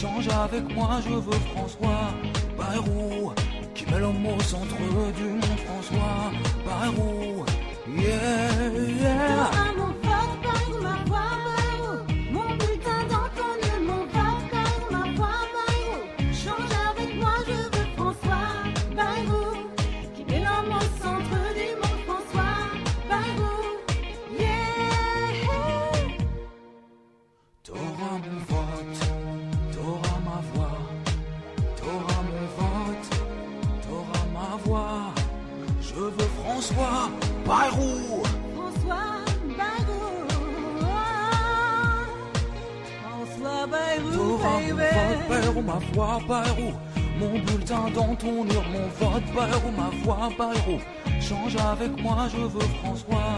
[0.00, 2.14] Change avec moi, je veux François
[2.56, 3.32] Bayrou,
[3.74, 4.74] qui met l'homme au centre
[5.14, 5.44] du monde.
[5.66, 6.32] François
[6.64, 7.44] Bayrou,
[7.86, 9.69] yeah, yeah.
[37.50, 38.22] Bayrou.
[38.54, 39.10] François
[39.58, 40.10] Bayrou.
[43.02, 43.66] François
[45.28, 46.72] Bayrou, ma voix, Bayrou.
[47.18, 50.78] Mon bulletin dans ton mur, mon vote, Bayrou, ma voix, Bayrou.
[51.20, 53.32] Change avec moi, je veux François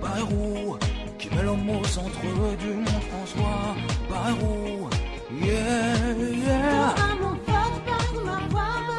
[0.00, 0.78] Bayrou.
[1.18, 2.20] Qui met l'homme au centre
[2.62, 3.74] du monde, François
[4.08, 4.88] Bayrou.
[5.32, 6.14] Yeah,
[6.46, 6.94] yeah.
[7.20, 8.95] Mon vote, Bayrou, ma voix, Bayrou.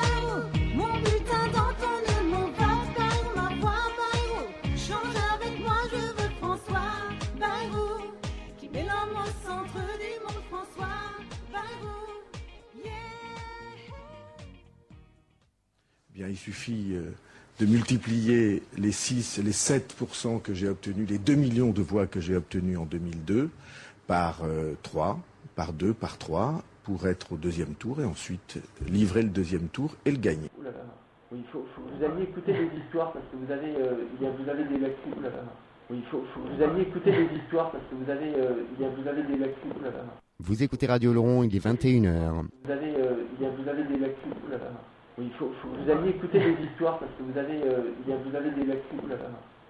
[16.18, 17.12] Bien, il suffit euh,
[17.60, 22.20] de multiplier les 6, les 7% que j'ai obtenus, les 2 millions de voix que
[22.20, 23.52] j'ai obtenus en 2002
[24.08, 25.20] par euh, 3,
[25.56, 29.96] par 2, par 3, pour être au deuxième tour et ensuite livrer le deuxième tour
[30.06, 30.50] et le gagner.
[30.58, 30.86] Ouh là là.
[31.32, 34.06] Oui, il faut, faut que vous alliez écouter les histoires parce que vous avez, euh,
[34.20, 35.22] il y a, vous avez des lacunes.
[35.22, 35.30] Là.
[35.92, 38.88] Oui, il faut, vous alliez écouter les histoires parce que vous avez, euh, il y
[38.88, 39.72] a, vous avez des lacunes.
[40.40, 42.48] Vous écoutez Radio Laurent, il est 21h.
[42.66, 44.34] Vous avez, euh, il y a, vous avez des lacunes.
[45.18, 47.92] Oui, il faut, faut que vous alliez écouter les histoires parce que vous avez, euh,
[48.06, 49.00] il y a, vous avez des lacunes.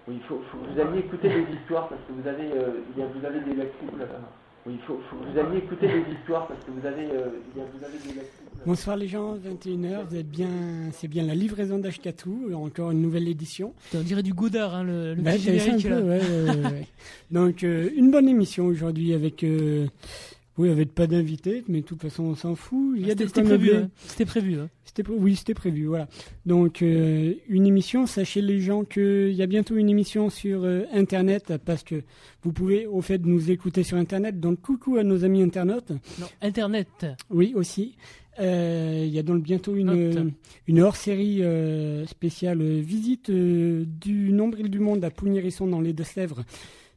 [0.06, 2.82] Oui, il faut, faut que vous alliez écouter les histoires parce que vous avez, euh,
[2.94, 3.88] il y a, vous avez des lacunes.
[4.66, 7.40] Oui, il faut, faut que vous alliez écouter les histoires parce que vous avez, euh,
[7.54, 8.44] il y a, vous avez des lacunes.
[8.66, 10.48] Bonsoir les gens, 21h, vous êtes bien,
[10.92, 13.72] c'est bien la livraison d'Ashkatou, encore une nouvelle édition.
[13.94, 16.54] On dirait du Godard, hein, le, le Bah, petit t'as essayé générique, un peu, là.
[16.54, 16.86] ouais, ouais, ouais.
[17.30, 19.44] Donc euh, une bonne émission aujourd'hui avec,
[20.58, 22.94] oui, avec pas d'invités, mais de toute façon on s'en fout.
[22.96, 23.82] Il y a C'était des c'était prévu, meublés.
[23.84, 23.90] hein.
[24.06, 24.58] C'était prévu.
[24.58, 24.68] hein.
[25.10, 26.08] Oui, c'était prévu, voilà.
[26.46, 30.82] Donc euh, une émission, sachez les gens qu'il y a bientôt une émission sur euh,
[30.92, 32.02] Internet parce que
[32.42, 34.40] vous pouvez au fait nous écouter sur Internet.
[34.40, 35.92] Donc coucou à nos amis internautes.
[36.18, 37.06] Non, Internet.
[37.30, 37.94] Oui, aussi.
[38.40, 40.32] Euh, Il y a donc bientôt une, Note.
[40.66, 41.42] une hors-série
[42.06, 46.42] spéciale visite du nombril du monde à Pougnérisson dans les Deux-Sèvres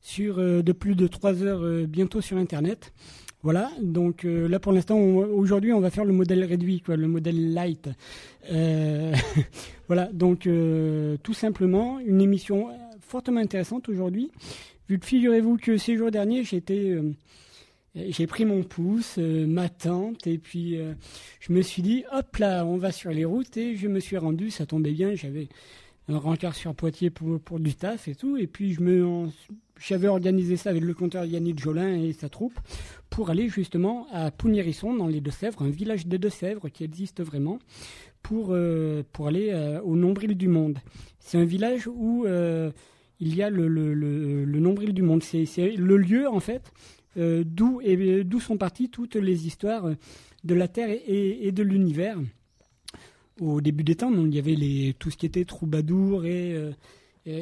[0.01, 2.93] sur de plus de 3 heures bientôt sur Internet.
[3.43, 7.07] Voilà, donc euh, là pour l'instant, aujourd'hui on va faire le modèle réduit, quoi, le
[7.07, 7.89] modèle light.
[8.51, 9.13] Euh,
[9.87, 12.67] voilà, donc euh, tout simplement une émission
[12.99, 14.29] fortement intéressante aujourd'hui.
[14.87, 16.95] Vu que figurez-vous que ces jours derniers j'étais
[17.95, 20.77] j'ai pris mon pouce, ma tente, et puis
[21.41, 24.17] je me suis dit, hop là, on va sur les routes, et je me suis
[24.17, 25.49] rendu, ça tombait bien, j'avais
[26.07, 29.29] un rencard sur Poitiers pour, pour du taf et tout, et puis je me, en-
[29.81, 32.59] j'avais organisé ça avec le compteur Yannick Jolin et sa troupe
[33.09, 37.59] pour aller justement à Pougnérisson, dans les Deux-Sèvres, un village des Deux-Sèvres qui existe vraiment,
[38.21, 40.77] pour, euh, pour aller euh, au nombril du monde.
[41.19, 42.71] C'est un village où euh,
[43.19, 45.23] il y a le, le, le, nombril du monde.
[45.23, 46.71] C'est, le lieu, en fait,
[47.15, 47.81] d'où,
[48.23, 49.89] d'où sont parties toutes les histoires
[50.43, 52.17] de la Terre et, de l'univers.
[53.39, 56.55] Au début des temps, il y avait les, tout ce qui était troubadour et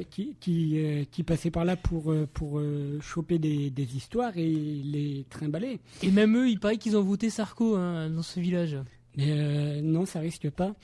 [0.10, 4.38] qui, qui, euh, qui passaient par là pour, euh, pour euh, choper des, des histoires
[4.38, 5.80] et les trimballer.
[6.04, 8.78] Et même eux, il paraît qu'ils ont voté Sarko hein, dans ce village.
[9.20, 10.76] Euh, non, ça risque pas.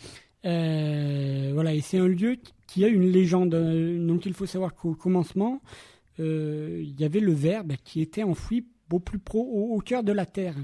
[0.46, 3.54] Euh, voilà, et c'est un lieu qui a une légende.
[3.56, 5.62] euh, Donc il faut savoir qu'au commencement,
[6.20, 10.04] euh, il y avait le Verbe qui était enfoui au plus pro, au, au cœur
[10.04, 10.56] de la terre.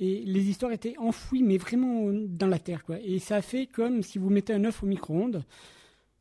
[0.00, 2.96] Et les histoires étaient enfouies, mais vraiment dans la terre, quoi.
[3.04, 5.44] Et ça fait comme si vous mettez un œuf au micro-ondes.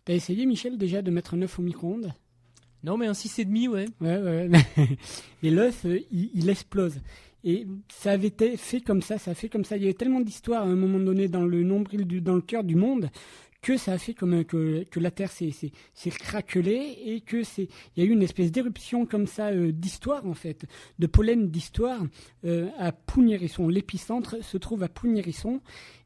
[0.06, 2.14] T'as essayé, Michel, déjà de mettre un œuf au micro-ondes?
[2.84, 3.86] Non, mais un 6,5, ouais.
[4.00, 4.50] Ouais, ouais.
[5.44, 7.00] Et l'œuf, euh, il, il explose.
[7.44, 9.78] Et ça avait été fait comme ça, ça a fait comme ça.
[9.78, 12.42] Il y avait tellement d'histoires à un moment donné dans le nombril, du, dans le
[12.42, 13.10] cœur du monde,
[13.62, 15.54] que ça a fait comme un- que, que la Terre s'est
[16.10, 20.26] craquelée et que c'est il y a eu une espèce d'éruption comme ça euh, d'histoire
[20.26, 20.66] en fait,
[20.98, 22.02] de pollen d'histoire
[22.46, 23.68] euh, à Pougnérisson.
[23.68, 25.62] L'épicentre se trouve à Pougnérisson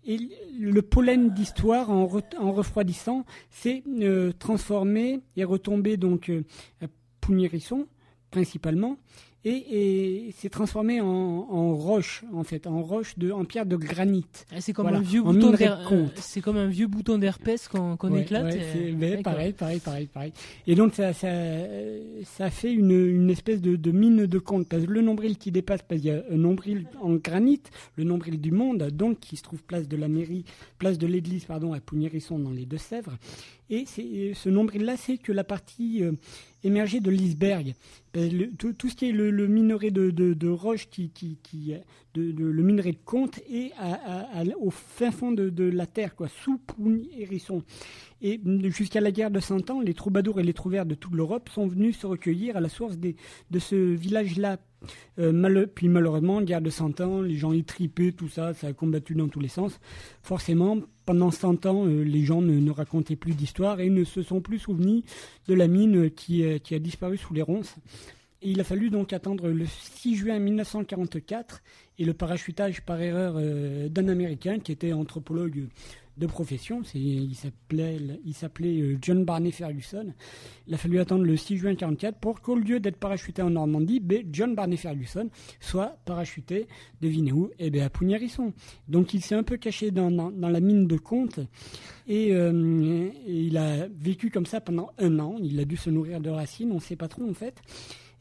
[0.06, 0.20] et
[0.60, 2.10] le pollen d'histoire en,
[2.40, 6.44] en refroidissant s'est euh, transformé et retombé donc euh,
[6.82, 6.88] à
[7.22, 7.88] Pougnérisson
[8.32, 8.98] principalement
[9.46, 13.76] et, et s'est transformé en, en roche, en fait, en roche de, en pierre de
[13.76, 14.26] granit.
[14.52, 18.46] Ah, c'est comme Voilà, euh, C'est comme un vieux bouton d'herpès qu'on Ouais, éclate.
[18.46, 19.24] ouais, et- c'est- mais D'accord.
[19.24, 20.34] pareil, pareil, pareil, pareil.
[20.68, 24.68] Et donc ça, ça, euh, ça fait une, une espèce de, de mine de compte.
[24.68, 27.62] Parce que le nombril qui dépasse, parce qu'il y a un nombril en granit,
[27.96, 30.44] le nombril du monde, donc qui se trouve place de la mairie,
[30.80, 33.16] place de l'église, pardon, à Pougnérisson dans les Deux-Sèvres.
[33.70, 36.12] Et c'est, ce nombril-là, c'est que la partie euh,
[36.64, 37.74] émergée de l'iceberg.
[38.14, 41.12] Le- tout, ce qui est le, minerai de, roche, qui,
[41.74, 41.80] euh,
[42.16, 43.72] le minerai de compte, est
[44.60, 47.64] au fin fond de, la terre, quoi, sous Pougnérisson.
[48.22, 51.50] Et jusqu'à la guerre de Cent Ans, les troubadours et les trouvères de toute l'Europe
[51.50, 54.58] sont venus se recueillir à la source de ce village-là.
[55.20, 58.74] Euh, puis malheureusement, guerre de Cent Ans, les gens y tripaient, tout ça, ça a
[58.74, 59.80] combattu dans tous les sens.
[60.22, 64.42] Forcément, pendant Cent Ans, euh, les gens ne, racontaient plus d'histoire et ne se sont
[64.42, 65.04] plus souvenus
[65.48, 67.76] de la mine qui, euh, a disparu sous les ronces.
[68.42, 71.62] Il a fallu donc attendre le 6 juin 1944
[71.98, 75.68] et le parachutage par erreur euh, d'un Américain qui était anthropologue
[76.18, 76.82] de profession.
[76.94, 78.00] Il s'appelait,
[78.82, 80.14] euh, John Barney Ferguson.
[80.68, 84.00] Il a fallu attendre le 6 juin 1944 pour qu'au lieu d'être parachuté en Normandie,
[84.00, 85.30] ben, John Barney Ferguson
[85.60, 86.68] soit parachuté,
[87.02, 88.54] devinez où Eh bien à Pougnérisson.
[88.88, 91.40] Donc il s'est un peu caché dans la mine de Comte
[92.08, 95.36] et, euh, et il a vécu comme ça pendant un an.
[95.42, 97.62] Il a dû se nourrir de racines, on ne sait pas trop en fait.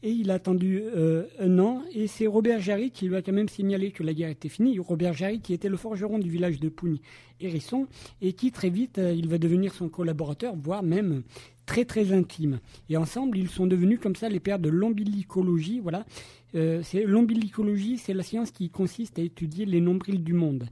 [0.05, 3.33] Et il a attendu euh, un an, et c'est Robert Jarry qui lui a quand
[3.33, 4.77] même signalé que la guerre était finie.
[4.77, 6.99] Robert Jarry qui était le forgeron du village de Pougne
[7.39, 7.87] Hérisson,
[8.21, 11.23] et qui très vite, euh, il va devenir son collaborateur, voire même
[11.65, 12.59] très très intime.
[12.87, 15.79] Et ensemble, ils sont devenus comme ça les pères de l'ombilicologie.
[15.79, 16.05] Voilà,
[16.53, 20.69] Euh, l'ombilicologie, c'est la science qui consiste à étudier les nombrils du monde.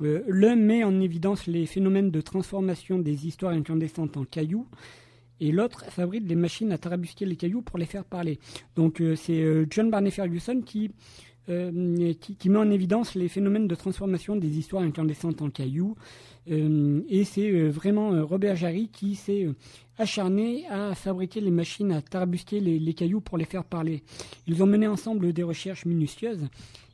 [0.00, 4.66] L'un met en évidence les phénomènes de transformation des histoires incandescentes en cailloux,
[5.40, 8.38] et l'autre fabrique des machines à tarabusquer les cailloux pour les faire parler.
[8.76, 10.90] Donc euh, c'est euh, John Barney Ferguson qui,
[11.48, 15.96] euh, qui, qui met en évidence les phénomènes de transformation des histoires incandescentes en cailloux.
[16.46, 19.46] Et c'est vraiment Robert Jarry qui s'est
[19.98, 24.02] acharné à fabriquer les machines à tarabusquer les, les cailloux pour les faire parler.
[24.48, 26.48] Ils ont mené ensemble des recherches minutieuses.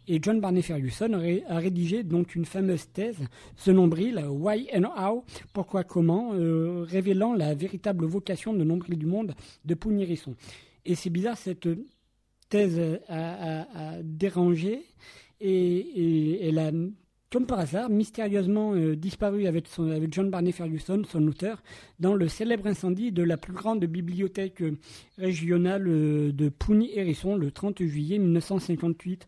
[0.09, 3.19] Et John Barney Ferguson a ré- a rédigé donc une fameuse thèse,
[3.57, 9.07] ce nombril, Why and How, pourquoi, comment, euh, révélant la véritable vocation de nombril du
[9.07, 10.35] monde de Pougnérisson.
[10.85, 11.69] Et c'est bizarre, cette
[12.49, 14.85] thèse a, dérangé
[15.41, 16.71] et, elle a,
[17.33, 19.67] comme par hasard, mystérieusement euh, disparu avec,
[20.13, 21.61] John Barney Ferguson, son auteur,
[21.99, 24.63] dans le célèbre incendie de la plus grande bibliothèque
[25.19, 29.27] régionale euh, de Pougny-Hérisson le 30 juillet 1958.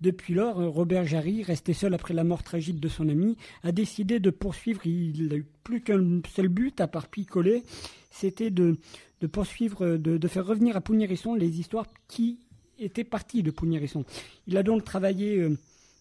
[0.00, 3.72] Depuis lors, euh, Robert Jarry, resté seul après la mort tragique de son ami, a
[3.72, 4.86] décidé de poursuivre.
[4.86, 7.62] Il n'a eu plus qu'un seul but, à part picoler,
[8.10, 8.76] c'était de,
[9.30, 12.38] poursuivre, euh, de, faire revenir à Pougnérisson les histoires qui
[12.78, 14.04] étaient parties de Pougnérisson.
[14.46, 15.46] Il a donc travaillé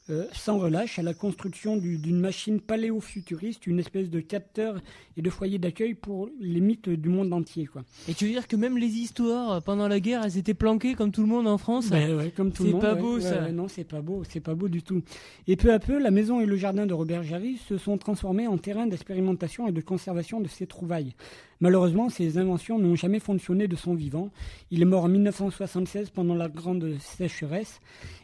[0.09, 4.81] euh, sans relâche à la construction du- d'une machine paléofuturiste, une espèce de capteur
[5.17, 7.65] et de foyer d'accueil pour les mythes du monde entier.
[7.65, 7.83] Quoi.
[8.07, 10.95] Et tu veux dire que même les histoires euh, pendant la guerre, elles étaient planquées
[10.95, 11.89] comme tout le monde en France?
[11.89, 12.81] Ben ouais, comme tout le C'est monde.
[12.81, 12.99] pas ouais.
[13.01, 13.51] beau, Ouais, ça.
[13.51, 15.01] non, c'est pas beau, c'est pas beau du tout.
[15.47, 18.47] Et peu à peu, la maison et le jardin de Robert Jarry se sont transformés
[18.47, 21.13] en terrain d'expérimentation et de conservation de ses trouvailles.
[21.61, 24.31] Malheureusement, ces inventions n'ont jamais fonctionné de son vivant.
[24.71, 27.81] Il est mort en 1976 pendant la grande sécheresse.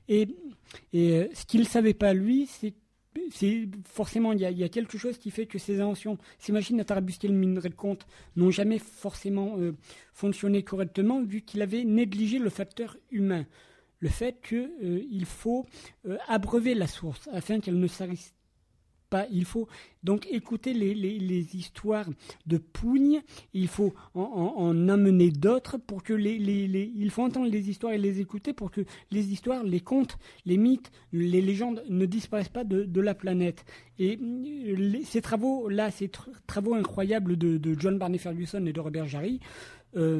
[0.07, 0.27] Et,
[0.93, 2.73] et euh, ce qu'il ne savait pas, lui, c'est
[3.85, 7.27] forcément il y, a, quelque chose qui fait que ces inventions, ces machines à tarabusquer
[7.27, 8.05] le minerai de compte
[8.35, 9.75] n'ont jamais forcément euh,
[10.13, 13.45] fonctionné correctement vu qu'il avait négligé le facteur humain.
[13.99, 15.65] Le fait qu'il faut
[16.07, 18.34] euh, abreuver la source afin qu'elle ne s'arrête
[19.09, 19.25] pas.
[19.31, 19.67] Il faut
[20.03, 22.07] donc écouter les, histoires
[22.45, 23.21] de Pougne.
[23.53, 27.97] Il faut en, en- en amener d'autres pour que il faut entendre les histoires et
[27.97, 28.81] les écouter pour que
[29.11, 33.65] les histoires, les contes, les mythes, les légendes ne disparaissent pas de, la planète.
[33.99, 39.07] Et euh, ces travaux-là, ces tr- travaux incroyables de, John Barney Ferguson et de Robert
[39.07, 39.39] Jarry,
[39.95, 40.19] euh,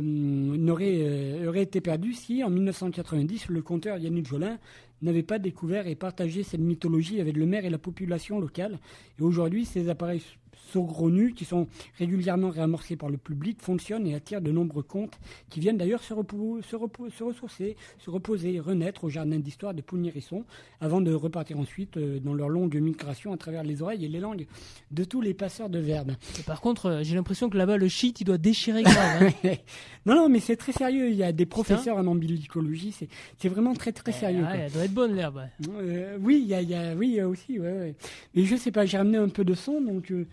[0.55, 4.57] euh, été perdu si, en 1990, le conteur Yannick Jolin
[5.01, 8.79] n'avait pas découvert et partagé cette mythologie avec le maire et la population locale.
[9.19, 10.23] Et aujourd'hui, ces appareils
[10.71, 11.67] saugrenus, qui sont
[11.97, 15.17] régulièrement réamorcés par le public, fonctionnent et attirent de nombreux contes
[15.49, 16.77] qui viennent d'ailleurs se, se,
[17.17, 20.43] se ressourcer, se reposer, renaître au jardin d'histoire de Pougnérisson,
[20.81, 24.19] avant de repartir ensuite euh, dans leur longue migration à travers les oreilles et les
[24.19, 24.45] langues
[24.91, 26.11] de tous les passeurs de verbe.
[26.39, 29.31] Et par contre, euh, j'ai l'impression que là-bas, le shit, il doit déchirer grave.
[29.43, 29.49] hein.
[30.05, 31.09] non, non, mais c'est très sérieux.
[31.09, 32.93] Il y a des professeurs en ambilicologie.
[33.37, 34.43] C'est, vraiment très, très sérieux.
[34.45, 34.57] Ah, quoi.
[34.65, 35.41] elle doit être bonne l'herbe.
[35.69, 37.59] Euh, oui, il y a, y a- oui, il y a aussi.
[37.59, 37.95] Ouais, ouais.
[38.33, 38.85] Mais je sais pas.
[38.85, 40.25] J'ai ramené un peu de son, donc euh,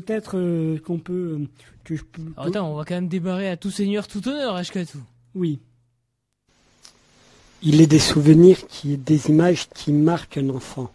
[0.00, 1.46] peut-être euh, qu'on peut, euh,
[1.84, 2.20] que je peux.
[2.36, 4.96] Alors, attends, on va quand même démarrer à tout seigneur, tout honneur, HK2.
[5.34, 5.58] Oui.
[7.62, 10.92] Il est des souvenirs, qui, des images qui marquent un enfant.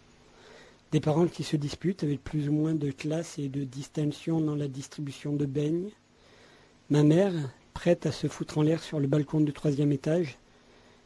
[0.92, 4.56] Des parents qui se disputent avec plus ou moins de classe et de distinction dans
[4.56, 5.90] la distribution de beignes.
[6.92, 7.34] Ma mère,
[7.74, 10.38] prête à se foutre en l'air sur le balcon du troisième étage,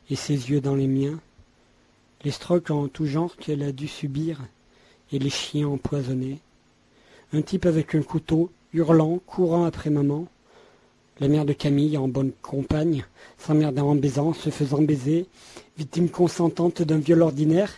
[0.10, 1.18] et ses yeux dans les miens.
[2.25, 4.42] Les strokes en tout genre qu'elle a dû subir,
[5.14, 6.42] et les chiens empoisonnés.
[7.34, 10.27] Un type avec un couteau, hurlant, courant après maman.
[11.20, 13.05] La mère de Camille, en bonne compagne,
[13.38, 15.27] s'emmerdant en baisant, se faisant baiser,
[15.77, 17.74] victime consentante d'un viol ordinaire.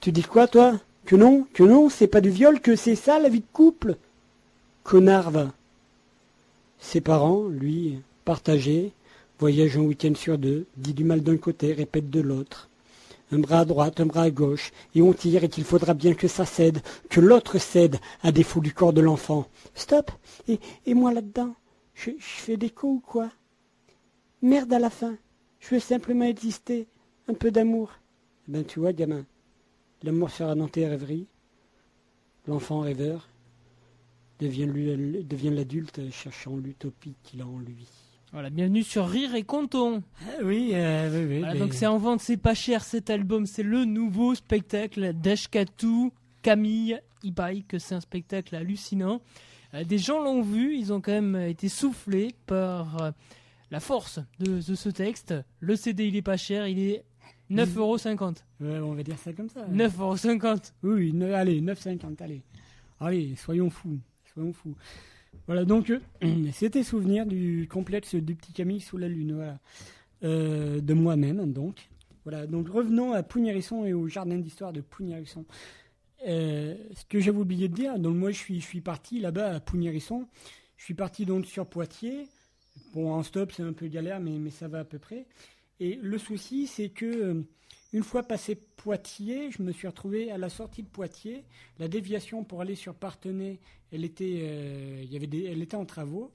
[0.00, 0.80] Tu dis quoi, toi?
[1.04, 3.96] Que non, que non, c'est pas du viol, que c'est ça la vie de couple
[4.82, 5.52] Connard, va.
[6.78, 8.92] Ses parents, lui, partagés,
[9.38, 12.68] voyagent un week-end sur deux, dit du mal d'un côté, répète de l'autre.
[13.30, 16.14] Un bras à droite, un bras à gauche, et on tire et qu'il faudra bien
[16.14, 16.80] que ça cède,
[17.10, 19.46] que l'autre cède, à défaut du corps de l'enfant.
[19.74, 20.10] Stop
[20.48, 21.54] Et, moi là-dedans
[21.94, 23.30] je, je fais des coups ou quoi?
[24.40, 25.16] Merde à la fin.
[25.60, 26.86] Je veux simplement exister.
[27.26, 27.90] Un peu d'amour.
[28.48, 29.26] Eh ben tu vois, gamin,
[30.02, 31.26] l'amour sera dans tes rêveries.
[32.46, 33.28] L'enfant rêveur
[34.40, 37.86] devient l'adulte cherchant l'utopie qu'il a en lui.
[38.32, 40.02] Voilà, bienvenue sur Rire et Conton.
[40.42, 41.38] oui, euh, oui, oui.
[41.38, 45.12] Voilà, mais- donc c'est en vente, c'est pas cher cet album, c'est le nouveau spectacle
[45.14, 46.10] d'Ashkatu,
[46.42, 49.22] Camille, Ibai, que c'est un spectacle hallucinant.
[49.74, 53.10] Euh, des gens l'ont vu, ils ont quand même été soufflés par euh,
[53.70, 55.34] la force de, de ce texte.
[55.60, 57.04] Le CD il est pas cher, il est
[57.50, 58.36] 9,50€.
[58.60, 59.66] Ouais, on va dire ça comme ça.
[59.72, 60.72] 9,50€.
[60.82, 62.42] Oui, oui, ne- allez, 9,50, allez.
[63.00, 63.98] Allez, soyons fous,
[64.34, 64.74] soyons fous.
[65.46, 66.00] Voilà, donc, euh,
[66.52, 69.58] c'était souvenir du complexe du petit Camille sous la lune, voilà.
[70.24, 71.88] Euh, de moi-même, donc.
[72.24, 75.46] Voilà, donc revenons à Pougnérisson et au jardin d'histoire de Pougnérisson.
[76.26, 79.54] Euh, ce que j'avais oublié de dire, donc moi je suis, je suis parti là-bas
[79.54, 80.26] à Pougnérisson.
[80.76, 82.28] Je suis parti donc sur Poitiers.
[82.92, 85.26] Bon, en stop, c'est un peu galère, mais, mais ça va à peu près.
[85.80, 87.44] Et le souci, c'est que
[87.92, 91.44] une fois passé Poitiers, je me suis retrouvé à la sortie de Poitiers.
[91.78, 93.58] La déviation pour aller sur Partenay,
[93.92, 96.30] elle était, euh, il y avait des, elle était en travaux.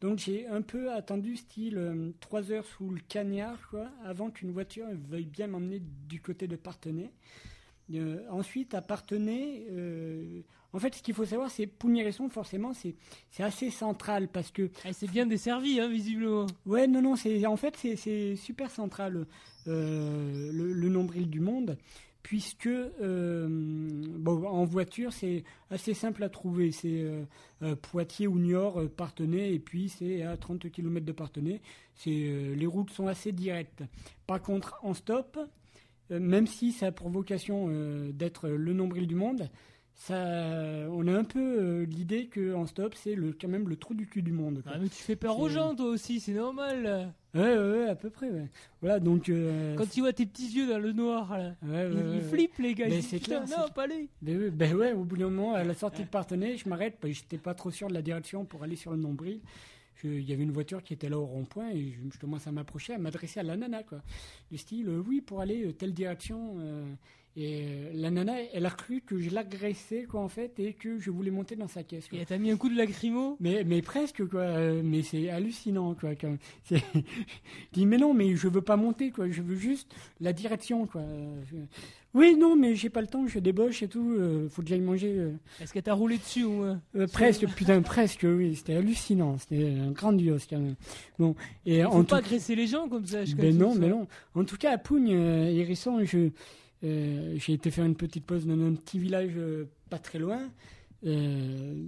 [0.00, 4.50] Donc j'ai un peu attendu style euh, trois heures sous le cagnard, quoi, avant qu'une
[4.50, 7.10] voiture veuille bien m'emmener du côté de Partenay.
[7.92, 10.40] Euh, ensuite, à Partenay, euh,
[10.72, 12.96] en fait, ce qu'il faut savoir, c'est Pougnéresson, forcément, c'est
[13.42, 16.46] assez central parce que Ah, c'est bien desservi, hein, visiblement.
[16.66, 19.26] Ouais, non, non, c'est en fait c'est- c'est super central
[19.68, 21.76] euh, le, le nombril du monde,
[22.22, 23.46] puisque euh,
[24.18, 26.72] bon, en voiture c'est assez simple à trouver.
[26.72, 27.02] C'est
[27.62, 31.60] euh, Poitiers ou Niort, Partenay, et puis c'est à 30 km de Partenay.
[31.94, 33.82] C'est les routes sont assez directes.
[34.26, 35.38] Par contre, en stop,
[36.10, 37.68] même si ça a pour vocation
[38.12, 39.48] d'être le nombril du monde,
[39.94, 40.14] ça,
[40.90, 43.94] on a un peu euh, l'idée que en stop c'est le, quand même le trou
[43.94, 44.62] du cul du monde.
[44.62, 44.72] quoi.
[44.74, 47.14] Ah, mais tu fais peur aux gens, toi aussi, c'est normal.
[47.34, 48.48] Ouais, ouais, ouais, à peu près, ouais.
[48.80, 49.28] Voilà, donc.
[49.28, 52.74] euh, Quand tu vois tes petits yeux dans le noir, là, ouais, ils, ouais, les
[52.74, 52.86] gars.
[52.88, 54.08] Mais c'est clair, non, pas lui.
[54.22, 56.96] Ben, ouais, ben ouais, au bout d'un moment, à la sortie de Partenay, je m'arrête,
[57.00, 59.40] parce que j'étais pas trop sûr de la direction pour aller sur le nombril.
[60.02, 62.52] Il y avait une voiture qui était là au rond-point et je, je commence à
[62.52, 64.02] m'approcher, à m'adresser à la nana, quoi.
[64.50, 66.56] Du style, euh, oui, pour aller euh, telle direction.
[67.36, 70.98] Et euh, la nana, elle a cru que je l'agressais, quoi, en fait, et que
[70.98, 72.08] je voulais monter dans sa caisse.
[72.08, 72.18] quoi.
[72.18, 73.36] Et t'as mis un coup de lacrymo?
[73.40, 74.40] Mais, mais presque, quoi.
[74.42, 76.14] euh, mais c'est hallucinant, quoi.
[76.14, 76.36] quand-
[76.70, 76.76] je
[77.72, 79.28] dis, mais non, mais je veux pas monter, quoi.
[79.30, 81.00] Je veux juste la direction, quoi.
[81.00, 81.34] Euh,
[82.14, 84.12] Oui, non, mais j'ai pas le temps, je débauche et tout.
[84.16, 85.14] euh, faut que j'aille manger.
[85.18, 85.32] euh.
[85.60, 88.54] Est-ce que t'as roulé dessus moins Euh, presque, putain, presque, oui.
[88.54, 89.36] C'était hallucinant.
[89.38, 90.76] C'était grandiose, quand même.
[91.18, 91.34] Bon,
[91.66, 93.24] et Il en faut tout pas agresser les gens comme ça.
[93.24, 94.06] je ben comme non, mais non.
[94.36, 96.28] En tout cas, à Pougne, Hérisson, je,
[96.84, 100.50] euh, j'ai été faire une petite pause dans un petit village euh, pas très loin,
[101.06, 101.86] euh,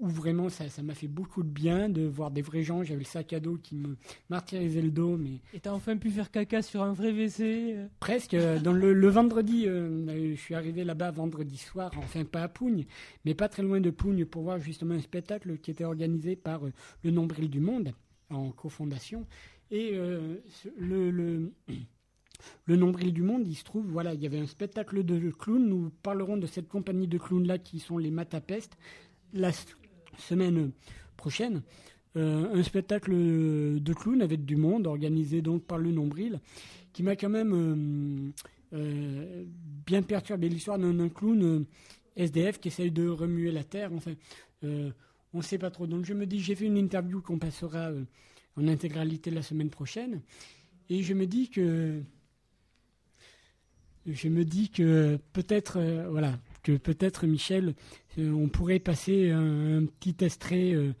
[0.00, 2.82] où vraiment ça, ça m'a fait beaucoup de bien de voir des vrais gens.
[2.82, 3.96] J'avais le sac à dos qui me
[4.30, 7.76] martyrisait le dos, mais Et t'as enfin pu faire caca sur un vrai WC.
[8.00, 8.34] presque.
[8.34, 12.86] Dans le, le vendredi, je suis arrivé là-bas vendredi soir, enfin pas à Pougne,
[13.24, 16.62] mais pas très loin de Pougne pour voir justement un spectacle qui était organisé par
[17.04, 17.92] le Nombril du Monde
[18.30, 19.24] en cofondation.
[19.70, 19.96] Et
[20.78, 21.52] le,
[22.64, 25.68] le Nombril du Monde, il se trouve, voilà, il y avait un spectacle de clowns.
[25.68, 28.76] Nous parlerons de cette compagnie de clowns-là qui sont les Matapest
[29.32, 29.50] la
[30.18, 30.72] semaine
[31.16, 31.62] prochaine.
[32.16, 36.40] Euh, un spectacle de clowns avec du monde organisé donc par le Nombril
[36.92, 38.34] qui m'a quand même
[38.74, 39.44] euh, euh,
[39.86, 41.64] bien perturbé l'histoire d'un clown
[42.16, 43.90] SDF qui essaye de remuer la terre.
[44.62, 45.86] On ne sait pas trop.
[45.86, 47.90] Donc je me dis, j'ai fait une interview qu'on passera
[48.56, 50.20] en intégralité la semaine prochaine,
[50.90, 52.02] et je me dis que
[54.06, 56.32] je me dis que peut-être, euh, voilà,
[56.62, 57.74] que peut-être Michel,
[58.18, 60.92] euh, on pourrait passer un, un petit extrait euh,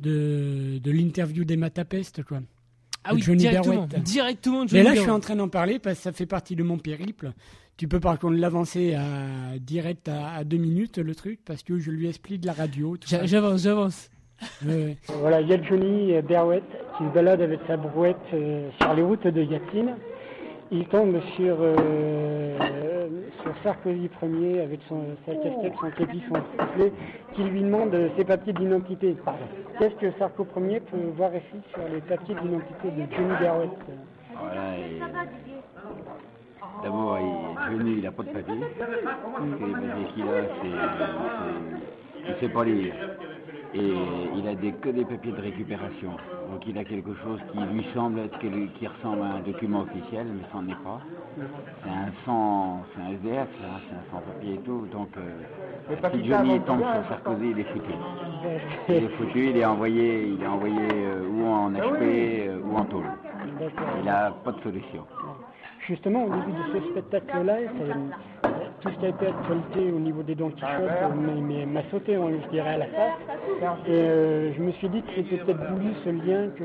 [0.00, 2.40] de, de l'interview des Matapest, quoi.
[3.02, 3.86] Ah oui, Johnny directement.
[3.86, 4.02] Berwett.
[4.02, 6.54] Directement Johnny Mais là, je suis en train d'en parler parce que ça fait partie
[6.54, 7.32] de mon périple.
[7.78, 11.78] Tu peux par contre l'avancer à direct à, à deux minutes le truc parce que
[11.78, 12.98] je lui explique de la radio.
[13.24, 14.10] J'avance, j'avance.
[14.66, 14.98] Ouais.
[15.20, 16.64] Voilà, il y a Johnny Berwett
[16.98, 19.96] qui se balade avec sa brouette euh, sur les routes de Yatine.
[20.72, 22.56] Il tombe sur, euh,
[23.64, 26.92] Sarkozy Ier avec son, sa casquette, son képi, son soufflet,
[27.34, 29.16] qui lui demande euh, ses papiers d'identité.
[29.78, 33.70] Qu'est-ce que Sarko Ier peut voir ici sur les papiers d'identité de Johnny Berwett
[34.38, 35.00] Voilà, et
[36.84, 38.54] d'abord, il- Johnny, il n'a pas de papier.
[38.54, 40.42] Papiers qu'il a,
[42.24, 42.94] Il ne sait pas lire.
[43.72, 43.92] Et
[44.36, 46.10] il a des, que des papiers de récupération.
[46.50, 50.26] Donc il a quelque chose qui lui semble être, qui ressemble à un document officiel,
[50.26, 51.00] mais c'en est pas.
[51.84, 54.86] C'est un sans, c'est un SDF, c'est un sans-papier et tout.
[54.92, 57.92] Donc euh, si Johnny tombe sur Sarkozy, il est foutu.
[58.88, 62.76] Il est foutu, il est envoyé, il est envoyé euh, ou en HP euh, ou
[62.76, 63.06] en tôle.
[63.98, 65.06] Il n'a pas de solution.
[65.86, 67.56] Justement, au début de ce spectacle-là,
[68.80, 70.90] tout ce qui a été actualité au niveau des Don Quichotte
[71.66, 73.12] m'a sauté, hein, je dirais, à la face.
[73.86, 76.64] Et euh, je me suis dit que c'était peut-être voulu ce lien que.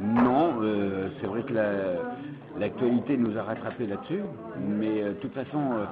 [0.00, 2.04] Non, euh, c'est vrai que la-
[2.58, 4.22] l'actualité nous a rattrapés là-dessus,
[4.60, 5.84] mais euh, de toute façon, euh,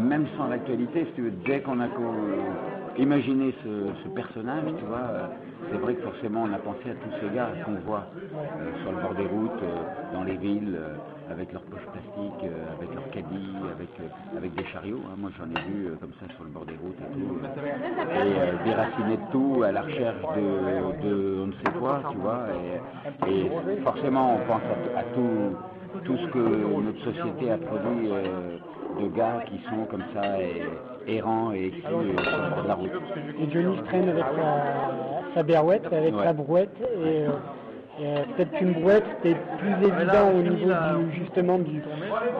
[0.00, 1.06] même sans l'actualité,
[1.44, 1.88] dès qu'on a
[2.96, 3.68] imaginé ce,
[4.04, 5.30] ce personnage, tu vois,
[5.70, 8.92] c'est vrai que forcément on a pensé à tous ces gars qu'on voit euh, sur
[8.92, 9.82] le bord des routes, euh,
[10.14, 10.94] dans les villes, euh,
[11.30, 15.00] avec leurs poches plastiques, euh, avec leurs caddies, avec, euh, avec des chariots.
[15.06, 15.14] hein.
[15.16, 17.38] Moi j'en ai vu euh, comme ça sur le bord des routes et tout.
[18.26, 22.46] et déracinés de tout à la recherche de, de on ne sait quoi, tu vois.
[23.28, 24.62] Et, et forcément, on pense
[24.96, 28.08] à, à tout, tout ce que notre société a produit
[29.00, 30.62] de gars qui sont comme ça, et,
[31.16, 32.90] errants et écrits euh, sur le bord de la route.
[33.40, 36.24] Et Johnny se traîne avec sa, sa berouette, avec Ouais.
[36.24, 37.24] sa brouette, et,
[37.98, 41.82] euh, euh, peut-être qu'une brouette c'était plus évident au niveau du, justement du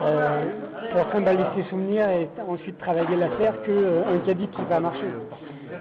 [0.02, 0.44] euh,
[0.92, 5.10] pour trimballer ses souvenirs et ensuite travailler la terre qu'un caddie qui va marcher.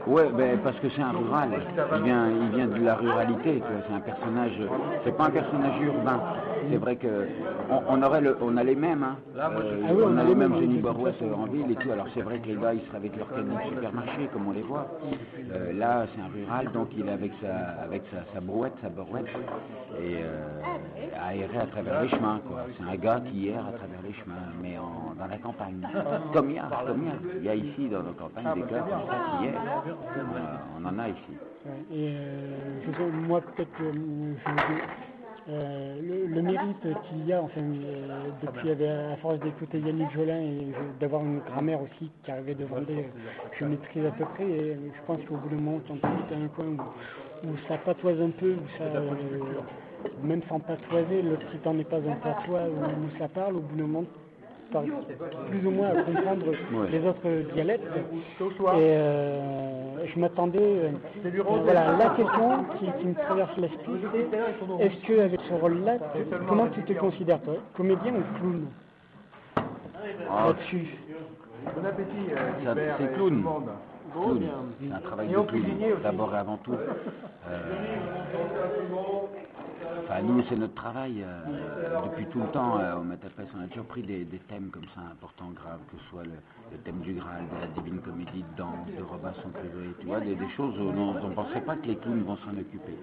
[0.08, 1.50] Ouais, ben, parce que c'est un rural.
[1.96, 3.62] Il vient, il vient de la ruralité.
[3.88, 4.60] C'est un personnage.
[5.04, 6.20] C'est pas un personnage urbain.
[6.70, 7.28] C'est vrai que
[7.70, 9.04] on, on aurait le, on a les mêmes.
[9.04, 9.18] Hein.
[9.38, 9.50] Euh, Ah
[9.94, 11.34] oui, on, on a a les mêmes Jenny façon.
[11.34, 11.92] en ville et tout.
[11.92, 14.52] Alors c'est vrai que les gars, ils seraient avec leur caddie de supermarché, comme on
[14.52, 14.88] les voit.
[15.52, 18.90] Euh, là, c'est un rural, donc il est avec sa, avec sa, sa brouette, sa
[18.90, 19.26] barouette,
[20.00, 20.60] et euh,
[21.28, 22.40] aéré à travers les chemins.
[22.48, 22.66] quoi.
[22.78, 25.88] C'est un gars qui erre à travers les chemins, mais en, dans la campagne.
[26.34, 27.16] Comme il y a, comme il y a.
[27.40, 29.84] Il y a ici dans nos campagnes des gars comme ça qui errent.
[30.80, 31.34] On, on en a ici.
[31.92, 33.84] Et euh, je sais, moi, peut-être que
[35.50, 36.78] euh, le, le mérite
[37.10, 40.68] qu'il y a, enfin, euh, depuis, à force d'écouter Yannick Jolin et
[41.00, 43.06] d'avoir une grammaire aussi qui arrivait de Vendée,
[43.60, 44.48] je maîtrise à peu près.
[44.48, 47.78] Et je pense qu'au bout d'un moment, quand tu es un coin où, où ça
[47.80, 49.12] patoise un peu, où ça, euh,
[50.24, 53.76] même sans patoiser, si t'en es pas un patois où, où ça parle, au bout
[53.76, 54.06] d'un moment,
[55.50, 56.90] plus ou moins à comprendre Ouais.
[56.92, 57.84] les autres dialectes.
[57.96, 58.46] Et
[58.78, 60.60] euh, je m'attendais.
[60.60, 60.92] euh,
[61.26, 65.98] euh, voilà, la question qui, qui me traverse l'esprit, c'est est-ce que avec ce rôle-là,
[66.48, 68.66] comment tu te considères toi Comédien ou clown?
[70.30, 70.88] Ah, Là-dessus.
[71.66, 73.44] ça, c'est clown.
[74.14, 74.42] Clown.
[74.82, 76.74] C'est un travail de clown, d'abord et avant tout.
[80.04, 81.24] Enfin, nous, c'est notre travail.
[81.24, 85.02] euh, depuis tout le temps, euh, on a toujours pris des, des thèmes comme ça,
[85.12, 86.32] importants, graves, que ce soit le,
[86.72, 90.20] le thème du Graal, de la Divine Comédie, de danse, de Robinson Crusoe, tu vois,
[90.20, 92.94] des, des choses dont on ne pensait pas que les clowns vont s'en occuper.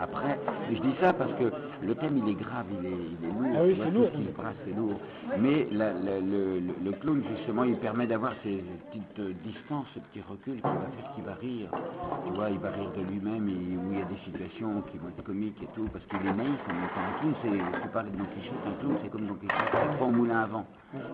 [0.00, 0.38] Après,
[0.72, 3.52] je dis ça parce que le thème, il est grave, il est, il est lourd.
[3.56, 4.08] Ah oui, c'est tout lourd.
[4.12, 5.00] ce qui se brasse, c'est lourd.
[5.38, 9.86] Mais la- la- le, le- le clown, justement, il permet d'avoir ces petites euh, distances,
[9.94, 11.68] ce petit recul qui va faire qu'il va rire.
[12.26, 14.98] Tu vois, il va rire de lui-même et où il y a des situations qui
[14.98, 17.06] vont être comiques et tout, parce qu'il est naïf en même temps.
[17.06, 19.96] Un clown, c'est, tu parlais de Don Quichotte, un clown, c'est comme Don Quichotte, c'est
[19.96, 20.66] trois moulin à vent.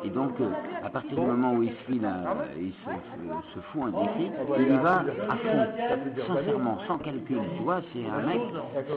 [0.04, 0.48] Et donc, euh,
[0.82, 2.72] à partir du moment où il il
[3.54, 5.66] se, fout un défi, il y va à fond,
[6.26, 7.38] sincèrement, sans calcul.
[7.56, 8.40] Tu vois, c'est un mec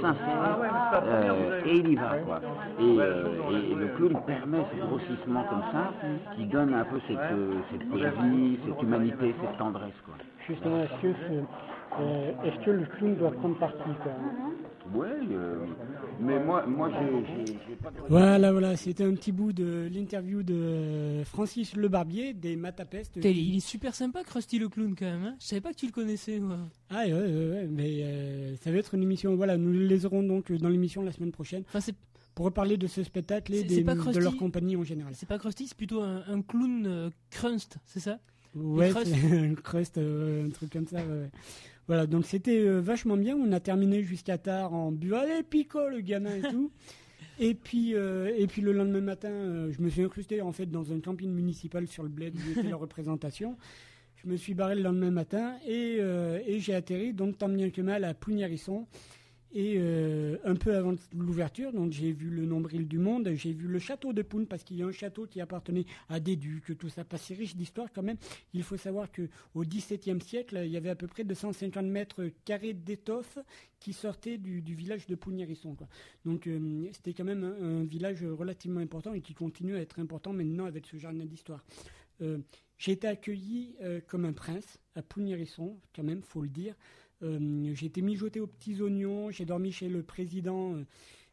[0.01, 0.57] sincère
[1.03, 2.41] euh, et il y va, quoi.
[2.79, 5.93] Et, euh, et- le clown permet ce grossissement comme ça,
[6.35, 7.19] qui donne un peu cette,
[7.71, 10.15] cette poésie, cette humanité, cette tendresse, quoi.
[10.47, 13.89] Justement, est-ce que, que le clown doit prendre parti
[14.93, 15.65] Ouais, euh,
[16.19, 17.97] mais moi, moi, j'ai- pas de...
[18.09, 23.17] Voilà, voilà, c'était un petit bout de l'interview de Francis Le Barbier des Matapest.
[23.23, 25.23] Il est super sympa, Krusty le clown, quand même.
[25.23, 26.57] Hein je savais pas que tu le connaissais, moi.
[26.89, 29.35] Ah ouais, ouais, ouais, mais euh, ça va être une émission.
[29.35, 31.95] Voilà, nous les aurons donc dans l'émission la semaine prochaine Enfin, c'est
[32.35, 35.13] pour reparler de ce spectacle et des- de leur compagnie en général.
[35.15, 38.19] c'est pas Krusty, c'est plutôt un, un clown euh, crunst, c'est ça?
[38.55, 38.91] Ouais,
[39.31, 40.97] un crust, euh, un truc comme ça.
[40.97, 41.29] Ouais, ouais.
[41.91, 43.35] Voilà, donc c'était euh, vachement bien.
[43.35, 45.17] On a terminé jusqu'à tard en buvant.
[45.17, 46.71] Allez, pico, le gamin et tout.
[47.39, 50.67] Et puis, euh, et puis le lendemain matin, euh, je me suis incrusté en fait
[50.67, 53.57] dans un camping municipal sur le bled où était la représentation.
[54.15, 57.71] Je me suis barré le lendemain matin et, euh, et j'ai atterri donc tant bien
[57.71, 58.85] que mal à Plounérisson.
[59.53, 63.67] Et euh, un peu avant l'ouverture, donc j'ai vu le nombril du monde, j'ai vu
[63.67, 66.77] le château de Poun parce qu'il y a un château qui appartenait à des ducs,
[66.77, 68.15] tout ça, pas si riche d'histoire quand même.
[68.53, 72.29] Il faut savoir que au XVIIe siècle, il y avait à peu près 250 mètres
[72.45, 73.39] carrés d'étoffe
[73.81, 75.75] qui sortaient du, village de Pougnérisson.
[76.23, 80.31] Donc euh, c'était quand même un, village relativement important et qui continue à être important
[80.31, 81.65] maintenant avec ce jardin d'histoire.
[82.21, 82.37] Euh,
[82.77, 83.75] j'ai été accueilli
[84.07, 86.73] comme un prince à Pougnérisson, quand même, faut le dire.
[87.23, 90.83] Euh, j'ai été mijoté aux petits oignons, j'ai dormi chez le président, euh,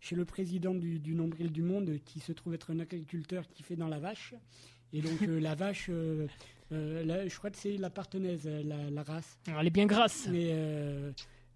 [0.00, 3.62] chez le président du, du Nombril du Monde, qui se trouve être un agriculteur qui
[3.62, 4.34] fait dans la vache.
[4.92, 5.90] Et donc euh, la vache,
[6.70, 9.38] la- je crois que c'est la partenaise, la, la race.
[9.58, 10.28] Elle est bien grasse.
[10.30, 10.54] Mais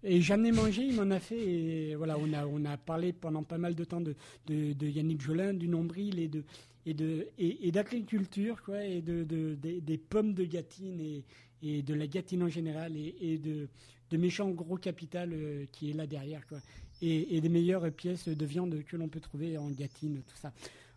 [0.05, 1.39] et j'en ai mangé, il m'en a fait.
[1.39, 4.15] Et voilà, on a on a parlé pendant pas mal de temps de,
[4.47, 6.43] de, de Yannick Jolin, du nombril et de
[6.85, 11.23] et de et, et d'agriculture quoi, et de, de- des- des pommes de Gâtine et,
[11.61, 13.69] et de la Gâtine en général et, et de
[14.13, 16.59] de méchants gros capital euh, qui est là derrière quoi.
[17.01, 20.53] Et, et des meilleures pièces de viande que l'on peut trouver en Gâtine, tout ça.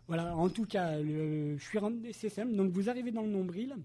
[0.07, 2.53] Voilà, en tout cas, le- je suis rentré, c'est simple.
[2.55, 3.75] Donc vous arrivez dans le nombril.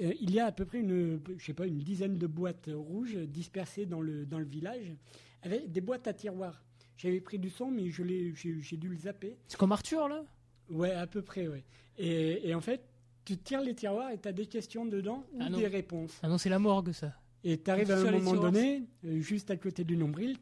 [0.00, 2.70] Euh, il y a à peu près une, je sais pas, une dizaine de boîtes
[2.72, 4.92] rouges dispersées dans le, dans le village,
[5.42, 6.60] avec des boîtes à tiroirs.
[6.96, 9.36] J'avais pris du son, mais j'ai, dû le zapper.
[9.46, 10.24] C'est comme Arthur, là?
[10.70, 11.62] Ouais, à peu près, ouais.
[11.98, 12.80] Et, et en fait,
[13.24, 16.18] tu tires les tiroirs et tu as des questions dedans ou Ah des réponses.
[16.22, 17.12] Ah non, c'est la morgue, ça.
[17.44, 20.38] Et tu arrives à un moment donné, euh, juste à côté du nombril,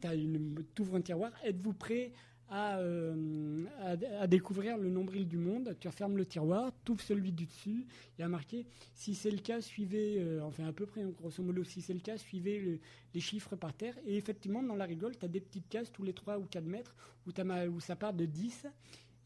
[0.75, 1.31] tu ouvres un tiroir.
[1.43, 2.11] Êtes-vous prêt
[2.49, 5.75] à, euh, à, à découvrir le nombril du monde?
[5.79, 7.85] Tu refermes le tiroir, tu ouvres celui du dessus.
[8.17, 11.11] Il y a marqué si c'est le cas, suivez, euh, enfin à peu près, hein,
[11.21, 12.79] grosso modo, si c'est le cas, suivez le-
[13.13, 13.95] les chiffres par terre.
[14.07, 16.65] Et effectivement, dans la rigole, tu as des petites cases tous les 3 ou 4
[16.65, 16.95] mètres
[17.27, 17.31] où,
[17.75, 18.65] où ça part de 10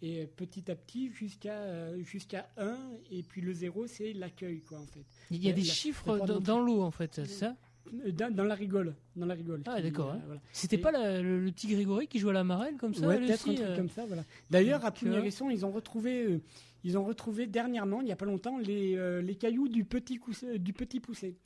[0.02, 2.78] et petit à petit jusqu'à euh, jusqu'à 1
[3.12, 5.06] et puis le 0 c'est l'accueil quoi en fait.
[5.30, 7.56] Il y a des y a- chiffres dans, l'eau, en fait, c'est ça?
[8.06, 9.64] Euh, Dans, dans la rigole, dans la rigole.
[9.66, 10.22] Ah, d'accord, euh, hein.
[10.26, 10.42] voilà.
[10.54, 13.18] C'était pas la- le, le petit Grégory qui jouait à la marelle, comme ça ouais,
[13.18, 14.24] peut-être un truc euh comme ça, voilà.
[14.50, 16.42] D'ailleurs, à euh, Plounérisson, ils ont retrouvé, euh,
[16.84, 20.20] ils ont retrouvé dernièrement, il y a pas longtemps, les, euh, les cailloux du petit,
[20.44, 21.38] euh, du petit poussé.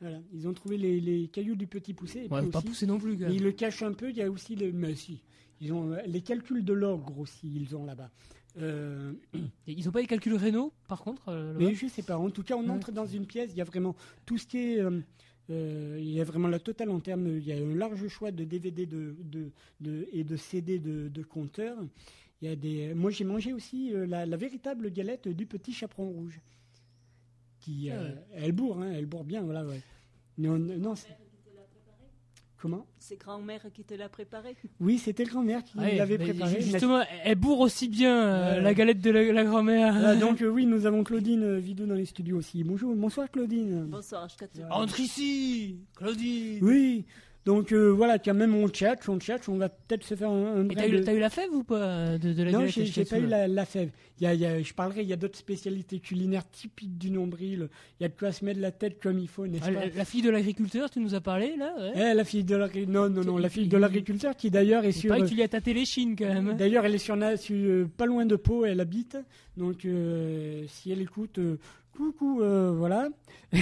[0.00, 2.20] Voilà, ils ont trouvé les, les cailloux du petit poussé.
[2.20, 4.10] et Ouais, puis pas aussi- poussé non plus, ils le cachent un peu.
[4.10, 5.20] Il y a aussi les, mais si,
[5.60, 7.50] ils ont euh, les calculs de l'ogre aussi.
[7.52, 8.10] Ils ont là-bas.
[8.58, 9.12] Euh,
[9.66, 12.16] Ils ont pas les calculs rénaux, par contre euh, mais je sais pas.
[12.16, 12.70] En tout cas, on Ouais.
[12.70, 13.50] entre dans une pièce.
[13.52, 14.80] Il y a vraiment tout ce qui est.
[14.80, 15.00] euh,
[15.50, 17.26] euh, il y a vraiment la totale en termes.
[17.36, 21.08] Il y a un large choix de DVD de, de, de- et de CD de,
[21.08, 21.78] de compteurs.
[22.40, 22.94] Il y a des.
[22.94, 26.40] Moi, j'ai mangé aussi la, la véritable galette du petit chaperon rouge.
[27.60, 29.64] Qui, euh, elle bourre, hein, elle bourre bien, voilà.
[29.64, 29.80] Ouais.
[30.38, 31.08] Non, non, c'est-
[32.60, 32.86] Comment?
[32.98, 34.56] C'est grand-mère qui te l'a préparé?
[34.80, 36.60] Oui, c'était grand-mère qui Ouais, l'avait préparé.
[36.60, 38.60] Justement, elle bourre aussi bien euh, Ouais.
[38.62, 39.94] la galette de la, la grand-mère.
[40.18, 42.64] Donc euh, oui, nous avons Claudine Vidou dans les studios aussi.
[42.64, 43.84] Bonjour, bonsoir Claudine.
[43.84, 44.26] Bonsoir.
[44.70, 46.58] Entre ici, Claudine.
[46.60, 47.04] Oui,
[47.44, 50.56] donc euh, voilà, quand même on chat, on chat, on va peut-être se faire un,
[50.56, 53.04] un Et t'as eu, de- eu la fève ou pas de, de la Non, j'ai
[53.06, 53.90] pas eu la, la fève.
[54.20, 57.68] Y a, y a- je parlerai, il y a d'autres spécialités culinaires typiques du nombril.
[57.98, 59.86] Il y a de quoi se mettre la tête comme il faut, n'est-ce Ah, pas
[59.86, 61.92] la, la fille de l'agriculteur, tu nous as parlé là ouais.
[62.10, 64.92] Eh, la fille de l'agriculteur, non, non, non, la fille de l'agriculteur qui d'ailleurs est
[64.92, 65.08] sur...
[65.08, 66.48] paraît que tu lui as tâté les chines quand même.
[66.48, 66.54] hein.
[66.54, 69.16] D'ailleurs, elle est sur, sur, euh, pas loin de Pau, elle habite.
[69.56, 71.56] Donc, euh, si elle écoute, euh,
[71.98, 73.08] coucou, euh, voilà.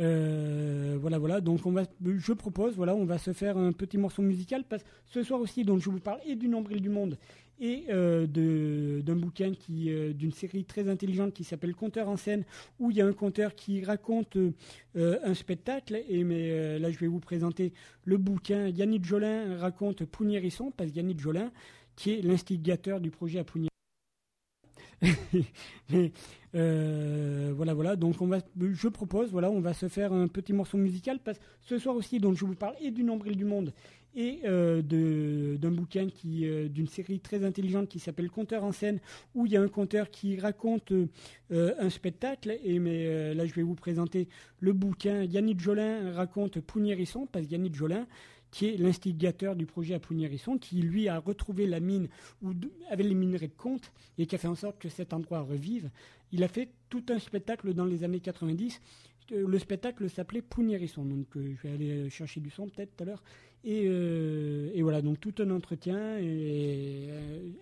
[0.00, 1.40] Euh, voilà, voilà.
[1.42, 4.82] Donc, on va, je propose, voilà, on va se faire un petit morceau musical parce
[4.82, 7.18] que ce soir aussi, donc, je vous parle et du nombril du monde
[7.60, 12.44] et euh, d'un bouquin qui, d'une série très intelligente qui s'appelle Conteur en scène,
[12.80, 14.38] où il y a un conteur qui raconte
[14.96, 16.02] un spectacle.
[16.08, 17.74] Et mais là, je vais vous présenter
[18.04, 18.68] le bouquin.
[18.68, 21.52] Yannick Jolin raconte Pougnérisson, parce que Yannick Jolin,
[21.96, 23.71] qui est l'instigateur du projet à Pougnérisson.
[25.90, 26.12] Mais,
[26.54, 27.96] euh, voilà, voilà.
[27.96, 31.38] Donc, on va, je propose, voilà, on va se faire un petit morceau musical parce
[31.60, 33.72] ce soir aussi, donc, je vous parle et du nombril du monde
[34.14, 34.82] et euh,
[35.56, 39.00] d'un bouquin qui, euh, d'une série très intelligente qui s'appelle Conteur en scène,
[39.34, 40.92] où il y a un conteur qui raconte
[41.50, 42.58] un spectacle.
[42.62, 44.28] Et mais là, je vais vous présenter
[44.60, 45.24] le bouquin.
[45.24, 48.06] Yannick Jolin raconte Pougnérisson, parce que Yannick Jolin,
[48.52, 52.08] qui est l'instigateur du projet à Pougnérisson, qui lui a retrouvé la mine
[52.42, 52.52] où,
[52.90, 55.90] avec les minerais de Comte et qui a fait en sorte que cet endroit revive.
[56.30, 58.80] Il a fait tout un spectacle dans les années 90.
[59.32, 61.04] Euh, Le spectacle s'appelait Pougnérisson.
[61.04, 63.22] Donc euh, je vais aller chercher du son peut-être tout à l'heure.
[63.64, 67.08] Et, euh, et voilà, donc tout un entretien et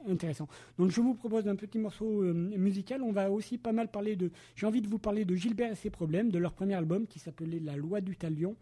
[0.09, 0.49] intéressant.
[0.79, 3.03] Donc je vous propose un petit morceau musical.
[3.03, 4.33] On va aussi pas mal parler de.
[4.57, 7.19] J'ai envie de vous parler de Gilbert et ses problèmes, de leur premier album qui
[7.19, 8.57] s'appelait La Loi du Talion.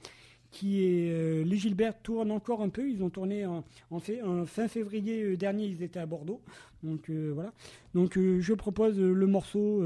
[0.50, 2.88] Qui est euh, les Gilbert tournent encore un peu.
[2.90, 5.66] Ils ont tourné en, en, fait, en fin février euh, dernier.
[5.66, 6.40] Ils étaient à Bordeaux.
[6.82, 7.52] Donc euh, voilà.
[7.94, 9.84] Donc je propose le morceau.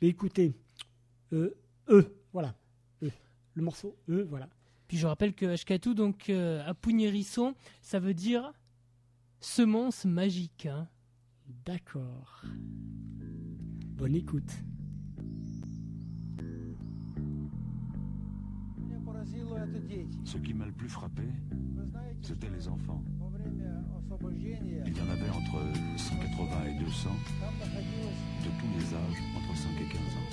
[0.00, 0.54] écoutez,
[1.32, 1.54] euh,
[1.88, 2.54] E, voilà,
[3.02, 3.10] E.
[3.54, 4.48] le morceau E, voilà.
[4.88, 8.52] Puis je rappelle que Ashkatu, donc à Pouignérisson, ça veut dire
[9.40, 10.66] semence magique.
[10.66, 10.88] hein.
[11.66, 12.42] D'accord.
[13.96, 14.50] Bonne écoute.
[20.24, 21.22] Ce qui m'a le plus frappé,
[22.22, 23.02] c'était les enfants.
[24.86, 25.60] Il y en avait entre
[25.96, 27.10] 180 et 200,
[28.42, 30.30] de tous les âges, entre 5 et 15 ans.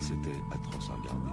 [0.00, 1.30] C'était atroce à regarder.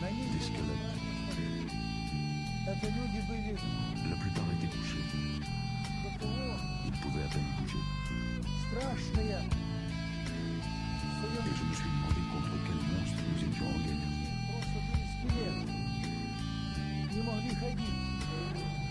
[0.00, 0.88] Des squelettes.
[2.66, 5.04] La plupart étaient couchés.
[6.86, 7.82] Ils pouvaient à peine bouger.
[11.20, 14.10] Et je me suis demandé contre quel monstre nous étions en guerre.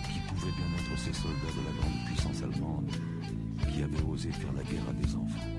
[0.05, 2.89] Qui pouvaient bien être ces soldats de la grande puissance allemande
[3.71, 5.58] qui avaient osé faire la guerre à des enfants?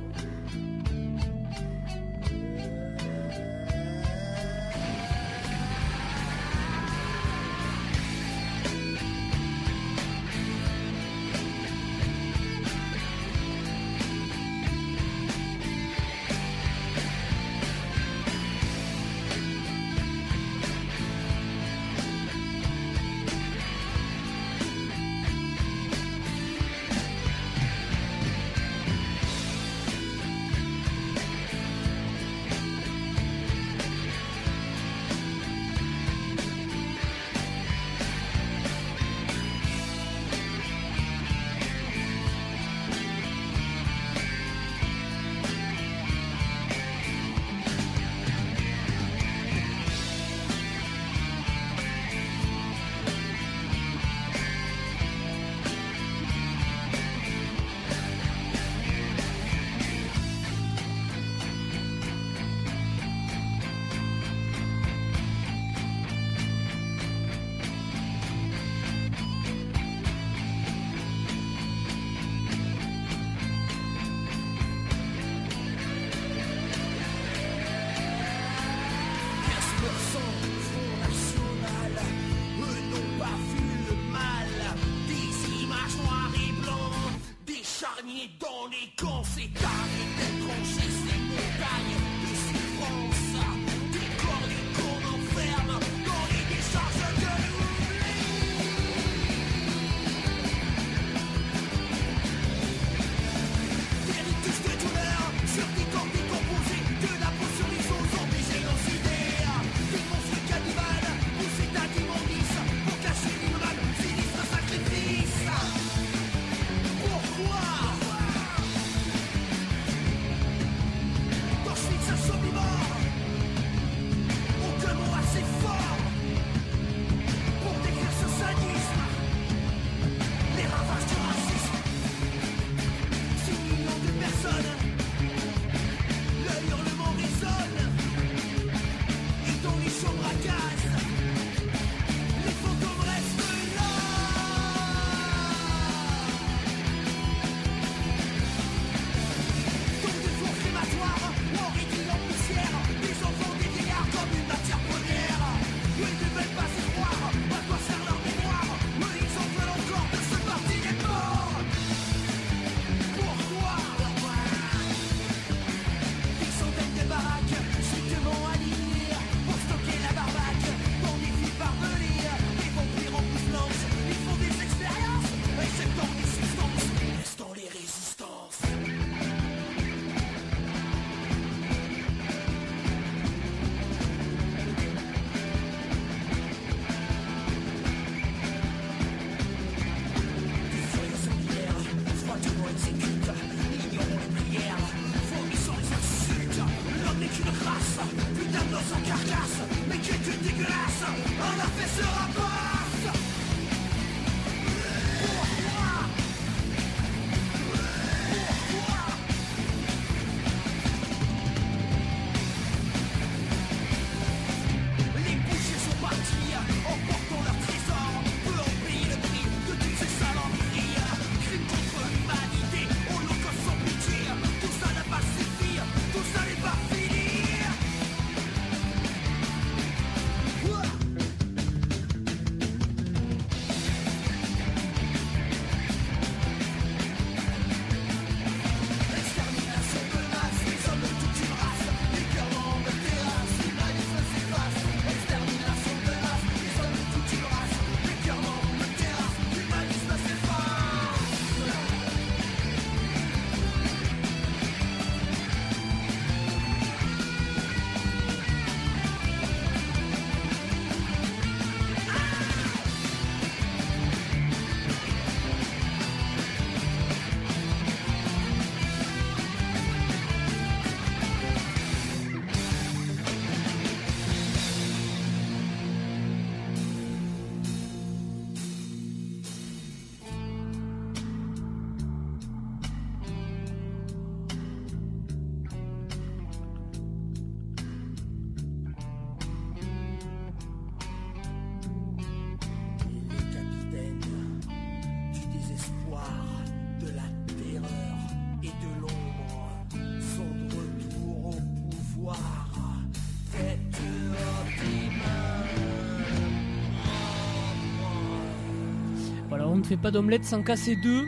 [309.80, 311.26] Ne fait pas d'omelette sans casser deux.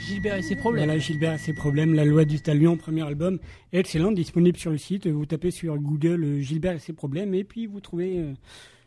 [0.00, 0.84] Gilbert et ses problèmes.
[0.84, 1.94] Voilà, Gilbert a ses problèmes.
[1.94, 3.38] La loi du talion, premier album,
[3.72, 5.06] excellent, disponible sur le site.
[5.06, 8.32] Vous tapez sur Google euh, Gilbert et ses problèmes et puis vous trouvez euh,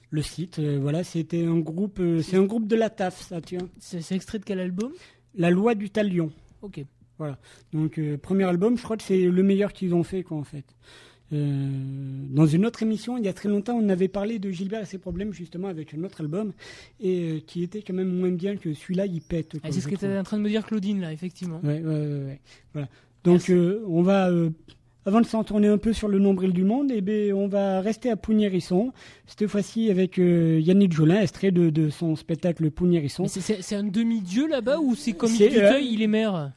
[0.09, 0.59] le site.
[0.59, 3.67] Euh, voilà, c'était un groupe, euh, c'est un groupe de la TAF, ça, vois.
[3.79, 4.91] C'est extrait de quel album?
[5.35, 6.31] La loi du talion.
[6.61, 6.83] Ok.
[7.17, 7.39] Voilà.
[7.73, 10.65] Donc, premier album, je crois que c'est le meilleur qu'ils ont fait, quoi, en fait.
[11.33, 11.69] Euh,
[12.29, 14.85] dans une autre émission, il y a très longtemps, on avait parlé de Gilbert et
[14.85, 16.53] ses problèmes, justement, avec un autre album,
[17.01, 19.57] et euh, qui était quand même moins bien que celui-là, il pète.
[19.63, 20.17] Ah, c'est ce que tu trouve.
[20.17, 21.59] en train de me dire, Claudine, là, effectivement.
[21.63, 22.39] Ouais, ouais, ouais.
[22.73, 22.87] Voilà.
[23.23, 24.29] Donc, euh, on va,
[25.05, 27.81] avant de s'en tourner un peu sur le nombril du monde, eh ben, on va
[27.81, 28.93] rester à Pougnérisson.
[29.25, 33.25] Cette fois-ci avec euh, Yannick Jolin, extrait de, de son spectacle Pougnérisson.
[33.27, 36.51] C'est- un demi-dieu là-bas ou c'est comme il euh, il est maire?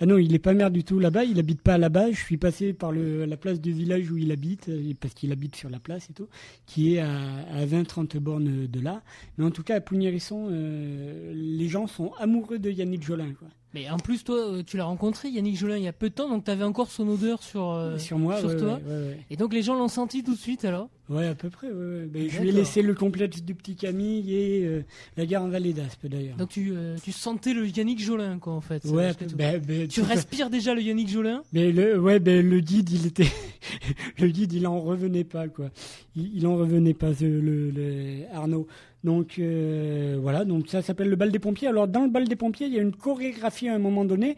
[0.00, 2.10] Ah non, il n'est pas maire du tout là-bas, il habite pas là-bas.
[2.10, 5.54] Je suis passé par la place du village où il habite, euh, parce qu'il habite
[5.54, 6.28] sur la place et tout,
[6.66, 7.10] qui est à,
[7.52, 9.02] à 20-30 bornes de là.
[9.38, 13.32] Mais en tout cas, à Pougnérisson, euh, les gens sont amoureux de Yannick Jolin.
[13.74, 16.14] Mais en plus, toi, euh, tu l'as rencontré, Yannick Jolin, il y a peu de
[16.14, 18.74] temps, donc tu avais encore son odeur sur, euh, sur moi, ouais, toi.
[18.74, 19.18] ouais, ouais, ouais.
[19.30, 20.88] Et donc les gens l'ont senti tout de suite alors?
[21.08, 21.66] Ouais, à peu près.
[21.66, 22.06] Ouais.
[22.06, 24.84] Ben, je lui ai laissé le complexe du petit Camille et euh,
[25.16, 26.36] la gare en Vallée d'Aspe d'ailleurs.
[26.36, 28.84] Donc tu, euh, tu sentais le Yannick Jolin, quoi, en fait.
[28.84, 31.42] Ouais, tu- ben, ben, respires déjà le Yannick Jolin?
[31.52, 33.26] Mais le, ouais, ben, le guide, il était,
[34.20, 35.70] le guide, il en revenait pas, quoi.
[36.14, 38.66] Il, il en revenait pas, le Arnaud.
[39.04, 40.44] Donc, euh, voilà.
[40.44, 41.68] Donc, ça s'appelle le bal des pompiers.
[41.68, 44.36] Alors, dans le bal des pompiers, il y a une chorégraphie à un moment donné.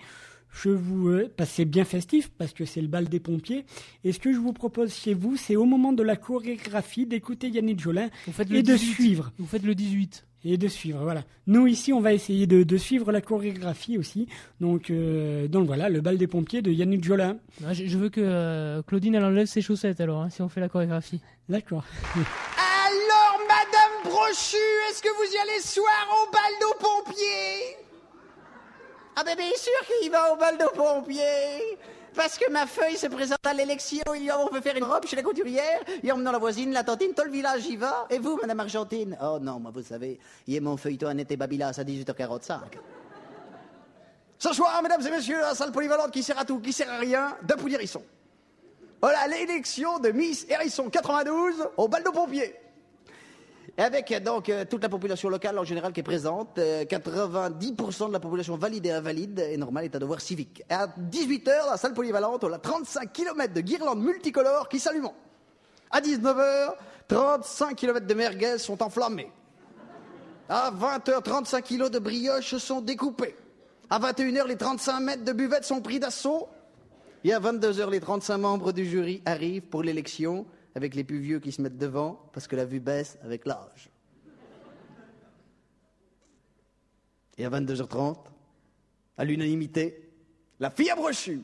[0.62, 3.64] Je vous, euh, parce que c'est bien festif, parce que c'est le bal des pompiers.
[4.04, 7.48] Et ce que je vous propose chez vous, c'est au moment de la chorégraphie d'écouter
[7.48, 8.92] Yannick Jolin faites le et de 18.
[8.94, 9.32] suivre.
[9.38, 10.26] Vous faites le 18.
[10.48, 11.24] Et de suivre, voilà.
[11.48, 14.28] Nous, ici, on va essayer de, de suivre la chorégraphie aussi.
[14.60, 17.36] Donc, euh, donc voilà, le bal des pompiers de Yannick Jolin.
[17.64, 20.48] Ouais, je, je veux que euh, Claudine elle enlève ses chaussettes alors, hein, si on
[20.48, 21.20] fait la chorégraphie.
[21.48, 21.84] D'accord.
[24.28, 27.76] Est-ce que vous y allez soir au bal de pompiers?
[29.14, 31.78] Ah ben bien sûr qu'il va au bal de pompiers
[32.14, 34.84] parce que ma feuille se présente à l'élection, il y a, on veut faire une
[34.84, 38.06] robe chez la couturière, et emmenant la voisine, la tantine, tout le village y va.
[38.08, 39.18] Et vous, Madame Argentine?
[39.22, 42.60] Oh non, moi vous savez, hier mon feuilleton en était Babylas à 18h45.
[44.38, 46.96] Ce soir, mesdames et messieurs, la salle polyvalente qui sert à tout, qui sert à
[46.96, 48.02] rien, de Pouilly-Hérisson.
[49.02, 52.56] Voilà l'élection de Miss Hérisson 92 au bal de pompiers.
[53.78, 58.08] Avec euh, donc euh, toute la population locale en général qui est présente, euh, 90%
[58.08, 60.62] de la population valide et invalide et normal est à devoir civique.
[60.70, 65.14] À 18h, la salle polyvalente, on a 35 km de guirlandes multicolores qui s'allument.
[65.90, 66.74] À 19h,
[67.08, 69.30] 35 km de merguez sont enflammés.
[70.48, 73.36] À 20h, 35 kg de brioches sont découpés.
[73.90, 76.48] À 21h, les 35 mètres de buvette sont pris d'assaut.
[77.24, 81.40] Et à 22h, les 35 membres du jury arrivent pour l'élection, avec les plus vieux
[81.40, 83.88] qui se mettent devant, parce que la vue baisse avec l'âge.
[87.38, 88.16] Et à 22h30,
[89.16, 90.10] à l'unanimité,
[90.60, 91.40] la fille à brochu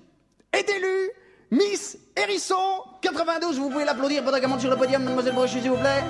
[0.52, 1.10] est élue
[1.50, 3.58] Miss Hérisson 92.
[3.58, 6.04] Vous pouvez l'applaudir pendant qu'elle monte sur le podium, Mademoiselle Brochu, s'il vous plaît.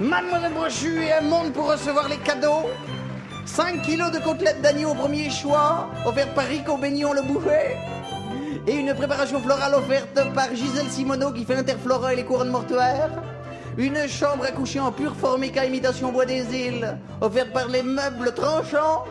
[0.00, 2.68] Mademoiselle Brochu, et elle monte pour recevoir les cadeaux.
[3.46, 7.76] 5 kilos de côtelettes d'agneau au premier choix, offert par Rico Beignon le boucher.
[8.66, 13.10] Et une préparation florale offerte par Gisèle Simoneau qui fait Interflora et les couronnes mortuaires.
[13.76, 18.32] Une chambre à coucher en pure formica imitation bois des îles, offerte par les meubles
[18.34, 19.04] tranchants.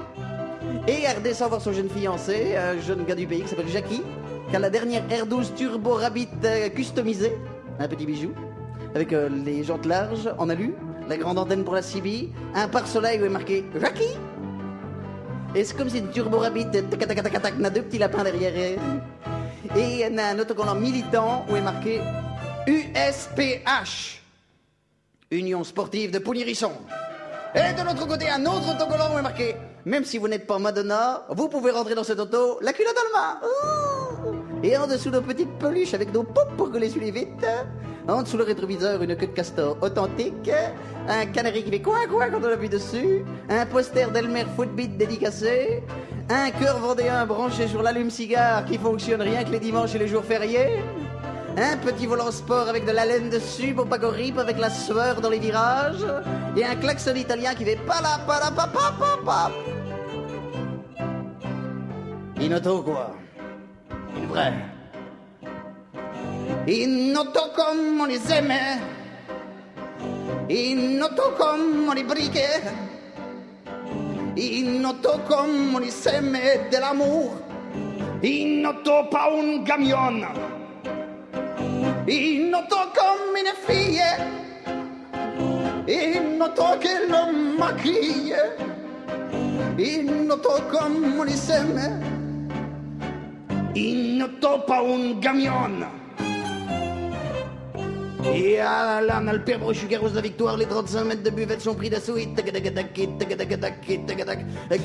[0.88, 4.03] Et elle redescend voir son jeune fiancé, un jeune gars du pays qui s'appelle Jackie,
[4.49, 7.38] qui a la dernière R12 Turbo Rabbit euh, customisée,
[7.79, 8.31] un petit bijou,
[8.95, 10.73] avec euh, les jantes larges en alu,
[11.07, 14.03] la grande antenne pour la CB, un pare-soleil où est marqué Jackie.
[15.55, 18.23] Et c'est comme si une Turbo Rabbit tac, tac, tac, tac, n'a deux petits lapins
[18.23, 18.79] derrière elle.
[19.75, 22.01] Et elle a un autocollant militant où est marqué
[22.67, 24.21] USPH,
[25.31, 26.71] Union Sportive de Pouligrisson.
[27.55, 29.55] Et de l'autre côté, un autre autocollant où est marqué
[29.85, 33.03] Même si vous n'êtes pas Madonna, vous pouvez rentrer dans cette auto, la culotte dans
[33.03, 33.96] le main.
[34.63, 37.45] Et en dessous, nos petites peluches avec nos pops pour que les suivez vite.
[38.07, 40.49] En dessous le rétroviseur, une queue de castor authentique.
[41.07, 43.25] Un canari qui fait coin coin quand on appuie dessus.
[43.49, 45.84] Un poster d'Elmer Footbeat dédicacé.
[46.30, 50.23] Un cœur vendéen branché sur l'allume-cigare qui fonctionne rien que les dimanches et les jours
[50.23, 50.82] fériés.
[51.57, 55.30] Un petit volant sport avec de la laine dessus pour pas avec la sueur dans
[55.30, 56.05] les virages.
[56.55, 59.51] Et un klaxon italien qui fait pala pala pa pa pa pa.
[62.39, 63.15] Une auto quoi
[64.18, 64.53] il vrai.
[66.65, 68.82] Ignoto come le seme,
[70.47, 72.61] ignoto come le briche,
[74.34, 77.43] ignoto come le seme dell'amore,
[78.20, 80.28] ignoto pa un camion,
[82.05, 84.36] ignoto come le figlie,
[85.86, 88.55] ignoto che lo macchie,
[89.78, 92.16] ignoto come le seme.
[93.78, 95.51] In pas un camion.
[98.34, 101.23] Et à là, on a le père Brochu qui arrose la victoire, les 35 mètres
[101.23, 102.15] de buvette sont pris d'assaut.
[102.15, 102.36] Avec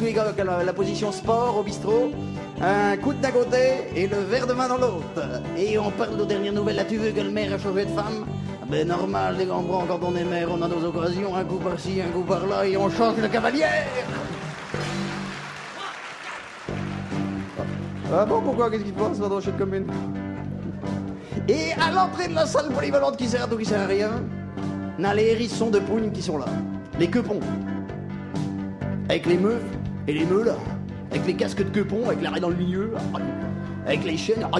[0.00, 2.12] lui, la, position sport au bistrot,
[2.60, 5.42] un coup d'un côté et le verre de main dans l'autre.
[5.58, 6.78] Et on parle aux dernières nouvelles.
[6.78, 8.26] As-tu vu que le maire a changé de femme?
[8.68, 11.56] Ben normal, les grands bras, quand on est maire, on a nos occasions, un coup
[11.56, 13.86] par-ci, un coup par-là, et on change de cavalière.
[18.14, 19.86] Ah bon, pourquoi Qu'est-ce qui se passe dans cette commune
[21.48, 24.10] et à l'entrée de la salle polyvalente qui sert à tout, qui sert à rien,
[24.98, 26.44] on a les hérissons de pougne qui sont là.
[27.00, 27.40] Les quepons.
[29.08, 29.64] Avec les meufs
[30.06, 30.52] et les meules.
[31.10, 32.92] Avec les casques de quepons, avec l'arrêt dans le milieu.
[33.86, 34.46] Avec les chaînes.
[34.52, 34.58] Pas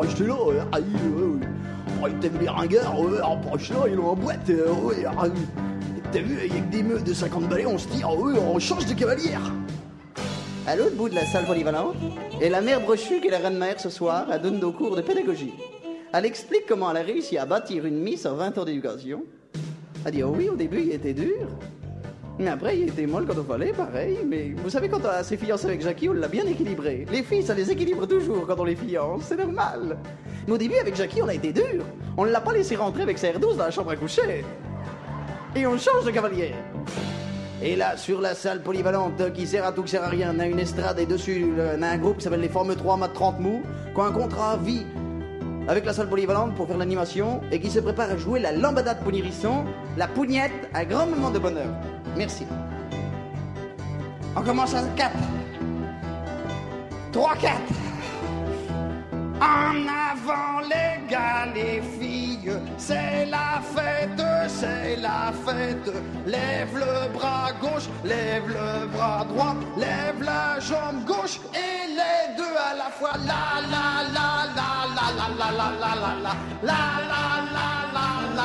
[0.00, 0.34] rester là.
[2.10, 2.94] Vu les ringards
[3.42, 4.50] Pas rester là, ils ont en boîte.
[6.10, 9.52] T'as vu, avec des meufs de 50 balais, on se tire, on change de cavalière.
[10.66, 11.94] À l'autre bout de la salle polyvalente,
[12.40, 14.96] et la mère Brochu, qui est la reine mère ce soir, elle donne nos cours
[14.96, 15.52] de pédagogie.
[16.10, 19.24] Elle explique comment elle a réussi à bâtir une miss en 20 ans d'éducation.
[20.06, 21.48] Elle dit, oh oui, au début, il était dur.
[22.38, 24.18] Mais après, il était molle quand il fallait, pareil.
[24.26, 27.06] Mais vous savez, quand on s'est fiancé avec Jackie, on l'a bien équilibré.
[27.12, 29.98] Les filles, ça les équilibre toujours quand on les fiance, c'est normal.
[30.46, 31.84] Mais au début, avec Jackie, on a été dur.
[32.16, 34.44] On ne l'a pas laissé rentrer avec sa R12 dans la chambre à coucher.
[35.54, 36.54] Et on change de cavalier.
[37.66, 40.38] Et là, sur la salle polyvalente qui sert à tout, qui sert à rien, on
[40.38, 41.46] a une estrade et dessus,
[41.78, 43.62] on a un groupe qui s'appelle les Formes 3 Mat 30 Mou,
[43.94, 44.84] qui a un contrat à vie
[45.66, 48.92] avec la salle polyvalente pour faire l'animation et qui se prépare à jouer la lambada
[48.92, 49.00] de
[49.96, 51.70] la pougnette, un grand moment de bonheur.
[52.18, 52.44] Merci.
[54.36, 55.10] On commence à 4.
[57.12, 57.54] 3, 4.
[59.44, 59.76] En
[60.10, 65.90] avant les gars, les filles, c'est la fête, c'est la fête.
[66.26, 72.56] Lève le bras gauche, lève le bras droit, lève la jambe gauche et les deux
[72.70, 73.16] à la fois.
[73.30, 73.86] La la
[74.16, 74.28] la
[74.58, 78.44] la la la la la la la la la la la la la la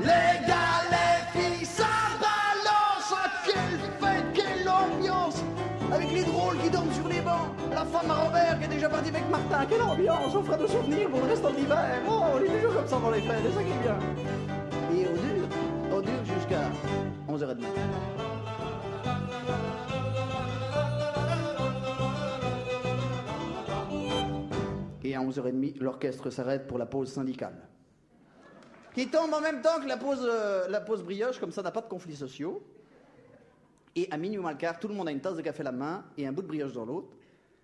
[0.00, 1.84] Les gars, les filles, ça
[2.20, 3.14] balance
[3.44, 5.42] Quelle fête, quelle ambiance
[5.92, 8.88] Avec les drôles qui dorment sur les bancs La femme à Robert qui est déjà
[8.88, 12.22] partie avec Martin Quelle ambiance On fera de souvenirs pour le restant de l'hiver Oh,
[12.34, 13.98] on est toujours comme ça dans les fêtes, c'est ça qui est bien
[14.92, 16.70] Et au dur, au dur jusqu'à
[17.28, 17.64] 11h30.
[25.08, 27.66] Et à 11h30, l'orchestre s'arrête pour la pause syndicale.
[28.94, 31.88] Qui tombe en même temps que la pause, euh, brioche, comme ça n'a pas de
[31.88, 32.62] conflits sociaux.
[33.96, 35.64] Et à minuit moins le quart, tout le monde a une tasse de café à
[35.64, 37.08] la main et un bout de brioche dans l'autre.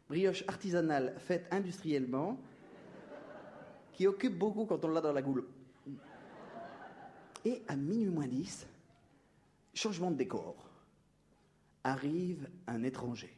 [0.08, 2.40] Brioche artisanale faite industriellement,
[3.92, 5.44] qui occupe beaucoup quand on l'a dans la goule.
[7.44, 8.66] Et à minuit moins 10,
[9.74, 10.56] changement de décor.
[11.84, 13.36] Arrive un étranger.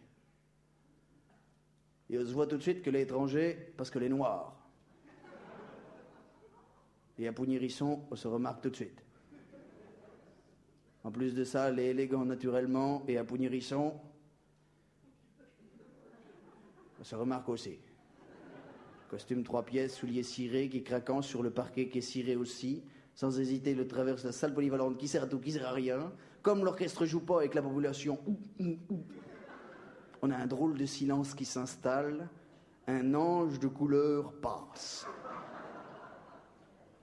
[2.08, 4.54] Et on se voit tout de suite que l'étranger, parce que les noirs.
[7.18, 9.02] Et à Pougnérisson, on se remarque tout de suite.
[11.02, 13.94] En plus de ça, les élégants naturellement, et à Pougnérisson,
[17.00, 17.78] on se remarque aussi.
[19.08, 22.82] Costume trois pièces, souliers cirés qui craquant sur le parquet qui est ciré aussi.
[23.14, 26.12] Sans hésiter, le traverse la salle polyvalente qui sert à tout, qui sert à rien.
[26.42, 28.18] Comme l'orchestre joue pas avec la population.
[30.26, 32.28] On a un drôle de silence qui s'installe.
[32.88, 35.06] Un ange de couleur passe.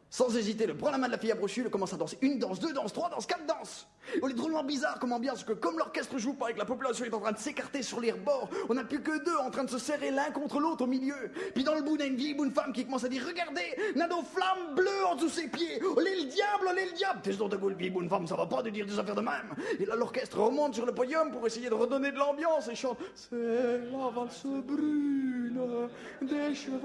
[0.10, 2.18] Sans hésiter, le prend la main de la fille à brochu, le commence à danser
[2.22, 3.88] une danse, deux danses, trois danses, quatre danses.
[4.22, 7.06] On est drôlement bizarre comme ambiance que comme l'orchestre joue pas et que la population
[7.06, 9.64] est en train de s'écarter sur les rebords, on n'a plus que deux en train
[9.64, 11.32] de se serrer l'un contre l'autre au milieu.
[11.54, 13.76] Puis dans le bout, on a une vieille bonne femme qui commence à dire Regardez,
[13.96, 15.82] nos flammes bleues en dessous ses pieds.
[15.96, 17.20] Olé le diable, olé le diable.
[17.24, 19.22] T'es dans ta gueule, vieille bonne femme, ça va pas de dire des affaires de
[19.22, 19.56] même.
[19.80, 22.98] Et là, l'orchestre remonte sur le podium pour essayer de redonner de l'ambiance et chante
[23.16, 25.60] C'est la valse brune
[26.22, 26.80] des cheveux.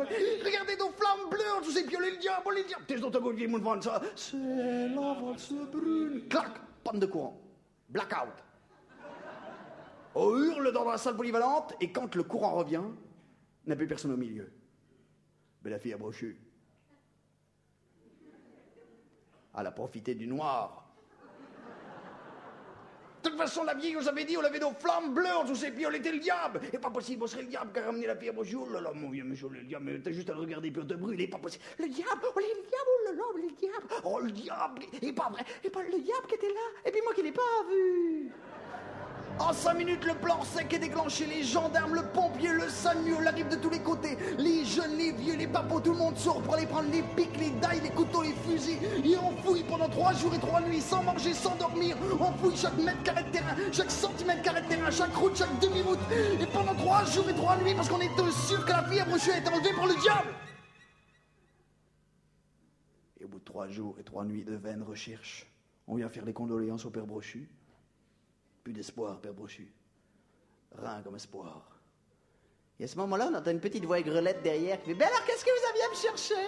[0.45, 2.85] Regardez nos flammes bleues en dessous ses pieds, olé le diable, olé le diable.
[2.87, 4.01] T'es dans ta gueule, vieille bonne femme, ça.
[4.15, 6.23] C'est la valse brune.
[6.29, 6.51] Clac
[6.85, 7.41] panne de courant,
[7.89, 8.45] blackout.
[10.15, 12.83] On hurle dans la salle polyvalente et quand le courant revient,
[13.65, 14.51] il n'y a plus personne au milieu.
[15.63, 16.41] Mais la fille a brochu.
[19.57, 20.88] Elle a profité du noir.
[23.29, 25.71] De toute façon, la vieille, on avait dit, on avait nos flammes bleues, on s'est
[25.71, 26.63] puis on était le diable.
[26.73, 28.57] Et pas possible, on serait le diable qui a ramené la brochu.
[28.57, 30.83] Oh là là, mon vieux monsieur, le diable, mais t'as juste à le regarder puis
[30.83, 31.21] on te brûle.
[31.21, 31.63] Et pas possible.
[31.79, 33.87] Le diable, oh le diable, oh là, le diable.
[34.05, 35.45] Oh le diable, et pas vrai.
[35.63, 36.81] Et pas le diable qui était là.
[36.87, 38.33] Et puis moi qui l'ai pas vu.
[39.41, 41.27] En cinq minutes, le plan sec est déclenché.
[41.27, 44.19] Les gendarmes, le pompier, le SAMU, on arrive de tous les côtés.
[44.37, 47.37] Les jeunes, les vieux, les papos, tout le monde sort pour aller prendre les pics,
[47.39, 48.79] les dailles, les couteaux, les fusils.
[49.05, 51.97] Et on fouille pendant trois jours et trois nuits, sans manger, sans dormir.
[52.19, 55.59] On fouille chaque mètre carré de terrain, chaque centimètre carré de terrain, chaque route, chaque
[55.61, 55.99] demi-route.
[56.41, 59.05] Et pendant trois jours et trois nuits, parce qu'on était sûr que la fille à
[59.05, 60.35] a été enlevée par le diable.
[63.21, 65.47] Et au bout de trois jours et trois nuits de vaines recherches,
[65.87, 67.49] on vient faire les condoléances au père Brochu.
[68.69, 69.67] Plus d'espoir, père Brochu.
[70.77, 71.81] Rien comme espoir.
[72.79, 75.25] Et à ce moment-là, on entend une petite voix aigrelette derrière qui fait Ben alors,
[75.25, 76.47] qu'est-ce que vous aviez à me chercher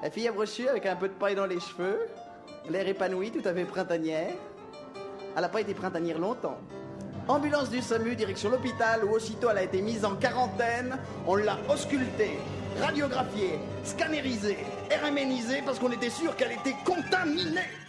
[0.00, 2.06] La fille à Brochu avec un peu de paille dans les cheveux,
[2.70, 4.32] l'air épanoui, tout à fait printanière.
[5.34, 6.60] Elle n'a pas été printanière longtemps.
[7.26, 11.00] Ambulance du SAMU, direction l'hôpital, où aussitôt elle a été mise en quarantaine.
[11.26, 12.38] On l'a auscultée,
[12.80, 14.58] radiographiée, scannérisée,
[15.02, 17.85] RMNisée, parce qu'on était sûr qu'elle était contaminée.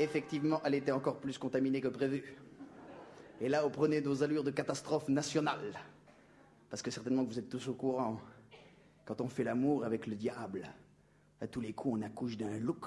[0.00, 2.34] Effectivement, elle était encore plus contaminée que prévu.
[3.38, 5.78] Et là, on prenait nos allures de catastrophe nationale.
[6.70, 8.18] Parce que certainement que vous êtes tous au courant.
[9.04, 10.66] Quand on fait l'amour avec le diable,
[11.42, 12.86] à tous les coups, on accouche d'un look,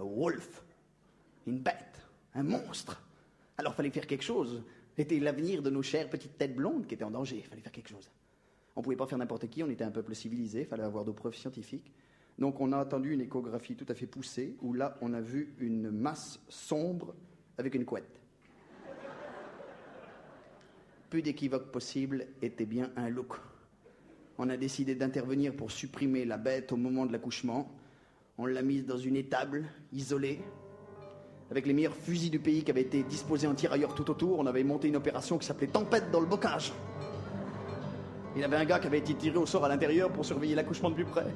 [0.00, 0.64] un wolf,
[1.46, 2.02] une bête,
[2.34, 3.00] un monstre.
[3.56, 4.64] Alors, fallait faire quelque chose.
[4.96, 7.40] C'était l'avenir de nos chères petites têtes blondes qui étaient en danger.
[7.48, 8.10] Fallait faire quelque chose.
[8.74, 11.36] On pouvait pas faire n'importe qui, on était un peuple civilisé, fallait avoir des preuves
[11.36, 11.92] scientifiques.
[12.38, 15.54] Donc on a attendu une échographie tout à fait poussée, où là on a vu
[15.58, 17.14] une masse sombre
[17.58, 18.20] avec une couette.
[21.08, 23.34] Plus d'équivoque possible, était bien un look.
[24.38, 27.70] On a décidé d'intervenir pour supprimer la bête au moment de l'accouchement.
[28.36, 30.40] On l'a mise dans une étable, isolée,
[31.50, 34.38] avec les meilleurs fusils du pays qui avaient été disposés en tirailleurs tout autour.
[34.38, 36.72] On avait monté une opération qui s'appelait Tempête dans le bocage.
[38.36, 40.90] Il avait un gars qui avait été tiré au sort à l'intérieur pour surveiller l'accouchement
[40.90, 41.26] de plus près.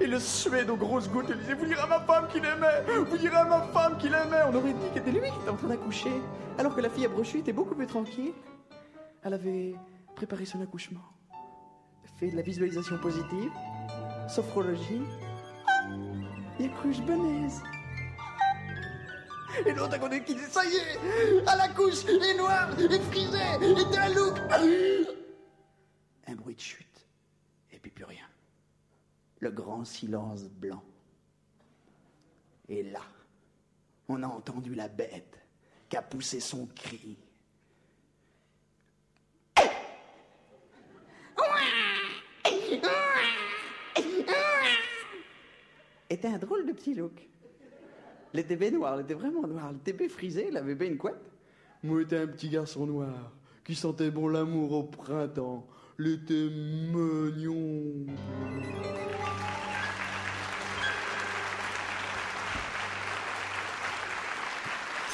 [0.00, 2.84] Il le suait de grosses gouttes et disait Vous direz à ma femme qu'il aimait
[3.10, 5.50] Vous direz à ma femme qu'il aimait On aurait dit que c'était lui qui était
[5.50, 6.12] en train d'accoucher.
[6.56, 8.32] Alors que la fille à Brochu était beaucoup plus tranquille.
[9.24, 9.74] Elle avait
[10.14, 11.00] préparé son accouchement,
[12.20, 13.50] fait de la visualisation positive,
[14.28, 15.02] sophrologie
[16.60, 16.68] et
[17.02, 17.62] benaise.
[19.66, 23.02] Et l'autre à côté qui dit Ça y est À la couche, est noire, est
[23.02, 24.38] frisée, est un look
[26.26, 27.06] un bruit de chute,
[27.72, 28.26] et puis plus rien.
[29.40, 30.82] Le grand silence blanc.
[32.68, 33.02] Et là,
[34.08, 35.38] on a entendu la bête
[35.88, 37.18] qui a poussé son cri.
[46.10, 47.28] Était un drôle de petit look.
[48.32, 49.72] Le TB noir, il était vraiment noir.
[49.72, 51.30] Le TB frisé, il avait bien une couette.
[51.82, 53.32] Moi, était un petit garçon noir
[53.64, 55.66] qui sentait bon l'amour au printemps.
[55.96, 58.06] L'été mignon.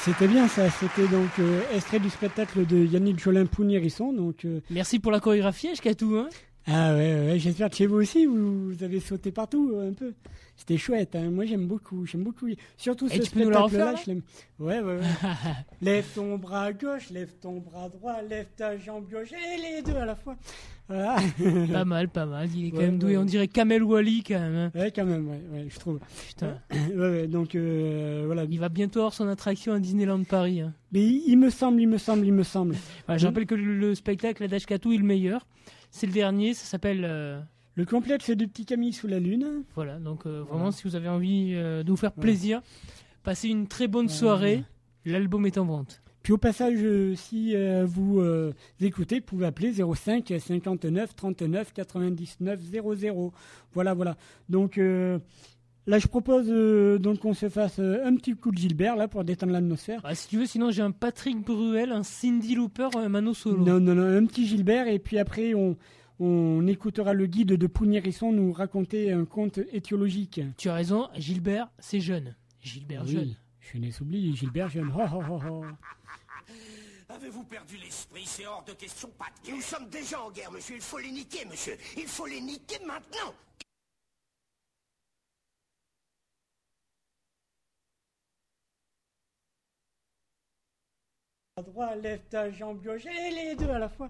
[0.03, 4.11] C'était bien ça, c'était donc euh, extrait du spectacle de Yannick Jolin Pouniérisson.
[4.11, 6.15] Donc, euh, Merci pour la chorégraphie, jusqu'à tout.
[6.17, 6.27] Hein
[6.67, 9.93] Ah ouais, ouais, j'espère que chez vous aussi, vous, vous avez sauté partout euh, un
[9.93, 10.13] peu.
[10.55, 11.31] C'était chouette, hein.
[11.31, 12.47] moi j'aime beaucoup, j'aime beaucoup.
[12.77, 14.21] Surtout Et ce spectacle-là, je l'aime.
[14.59, 15.01] Ouais, ouais, ouais.
[15.81, 19.97] lève ton bras gauche, lève ton bras droit, lève ta jambe gauche et les deux
[19.97, 20.35] à la fois.
[20.87, 21.15] Voilà.
[21.73, 22.47] pas mal, pas mal.
[22.55, 23.11] Il est quand même doué.
[23.13, 23.17] ouais.
[23.17, 24.55] On dirait Kamel Wally quand même.
[24.55, 24.71] hein.
[24.79, 25.99] Ouais, quand même, ouais, ouais, je trouve.
[26.27, 26.59] Putain.
[26.91, 28.43] Ouais, ouais, donc euh, voilà.
[28.43, 30.61] Il va bientôt avoir son attraction à Disneyland Paris.
[30.61, 30.73] hein.
[30.91, 32.75] Mais il, il me semble, il me semble, il me semble.
[33.07, 35.47] Voilà, je rappelle que le, le spectacle Dash Katou est le meilleur.
[35.91, 37.05] C'est le dernier, ça s'appelle.
[37.05, 37.39] euh,
[37.75, 39.63] Le complexe de Petit Camille sous la lune.
[39.75, 42.21] Voilà, donc euh, vraiment, si vous avez envie euh, de vous faire Ouais.
[42.21, 42.61] plaisir,
[43.23, 44.11] passez une très bonne Ouais.
[44.11, 44.63] soirée.
[45.05, 46.01] L'album est en vente.
[46.23, 46.77] Puis au passage,
[47.15, 48.21] si vous
[48.79, 53.33] écoutez, vous pouvez appeler 05 59 39 99 00.
[53.73, 54.15] Voilà, voilà.
[54.47, 54.79] Donc
[55.87, 59.07] là, je propose euh, donc qu'on se fasse euh, un petit coup de Gilbert là
[59.07, 60.01] pour détendre l'atmosphère.
[60.03, 63.63] Ah, si tu veux, sinon j'ai un Patrick Bruel, un Cindy Looper, un Mano Solo.
[63.63, 65.77] Non, non, non, un petit Gilbert et puis après on
[66.23, 70.39] on écoutera le guide de Pougnérisson nous raconter un conte étiologique.
[70.55, 72.35] Tu as raison, Gilbert, c'est jeune.
[72.61, 73.35] Gilbert Oui, jeune.
[73.59, 74.91] Je n'ai oublié Gilbert jeune.
[74.95, 75.65] Oh, oh, oh, oh.
[77.09, 79.55] Avez-vous perdu l'esprit C'est hors de question, guerre.
[79.55, 80.75] Nous sommes déjà en guerre, monsieur.
[80.75, 81.75] Il faut les niquer, monsieur.
[81.97, 83.33] Il faut les niquer maintenant.
[91.61, 94.09] À droite, left, jambe gauche, et les deux à la fois.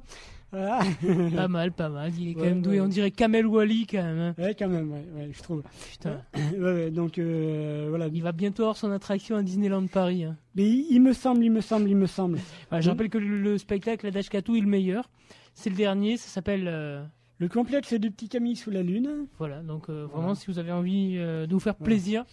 [0.52, 0.80] Voilà.
[1.36, 2.12] Pas mal, pas mal.
[2.20, 2.76] Il est quand Ouais, même doué.
[2.80, 2.86] ouais.
[2.86, 4.20] On dirait Kamel Wally quand même.
[4.20, 4.36] hein.
[4.38, 5.64] Ouais, quand même, ouais, je trouve.
[5.92, 6.22] Putain.
[6.92, 8.08] Donc euh, voilà.
[8.08, 10.26] Il va bientôt avoir son attraction à Disneyland Paris.
[10.26, 10.36] hein.
[10.56, 12.40] Mais il, il me semble, il me semble, il me semble.
[12.72, 15.10] Je rappelle que le, le spectacle la Dashkatu est le meilleur.
[15.54, 16.68] C'est le dernier, ça s'appelle.
[16.68, 17.02] euh,
[17.38, 19.28] Le complexe de Petit Camille sous la lune.
[19.38, 22.26] Voilà, donc euh, vraiment, si vous avez envie euh, de vous faire plaisir,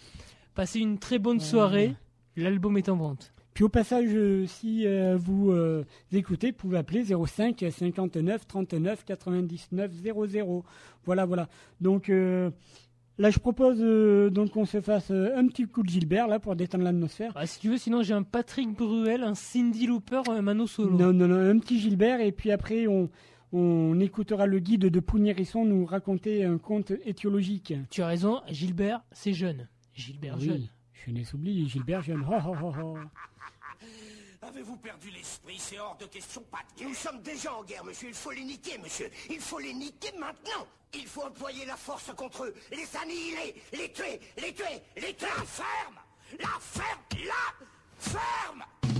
[0.55, 1.93] passez une très bonne soirée.
[2.35, 3.31] L'album est en vente.
[3.53, 9.05] Puis au passage, euh, si euh, vous euh, écoutez, vous pouvez appeler 05 59 39
[9.05, 10.63] 99 00.
[11.05, 11.49] Voilà, voilà.
[11.81, 12.51] Donc euh,
[13.17, 13.79] là, je propose
[14.31, 17.33] donc qu'on se fasse un petit coup de Gilbert là pour détendre l'atmosphère.
[17.35, 20.97] Ah, si tu veux, sinon j'ai un Patrick Bruel, un Cindy Looper, un Mano Solo.
[20.97, 23.09] Non, non, non, un petit Gilbert et puis après on
[23.51, 27.73] on écoutera le guide de Pougnérisson nous raconter un conte étiologique.
[27.89, 29.67] Tu as raison, Gilbert, c'est jeune.
[29.95, 30.67] Gilbert Oui, jeune.
[30.93, 32.23] je n'ai oublié Gilbert jeune.
[32.29, 32.97] Oh, oh, oh.
[34.41, 35.57] Avez-vous perdu l'esprit?
[35.59, 38.09] C'est hors de question, pas Nous sommes déjà en guerre, monsieur.
[38.09, 39.09] Il faut les niquer, monsieur.
[39.29, 40.67] Il faut les niquer maintenant.
[40.93, 45.27] Il faut employer la force contre eux, les annihiler, les tuer, les tuer, les tuer.
[45.27, 45.99] La ferme
[46.39, 47.67] La ferme La
[47.99, 48.98] ferme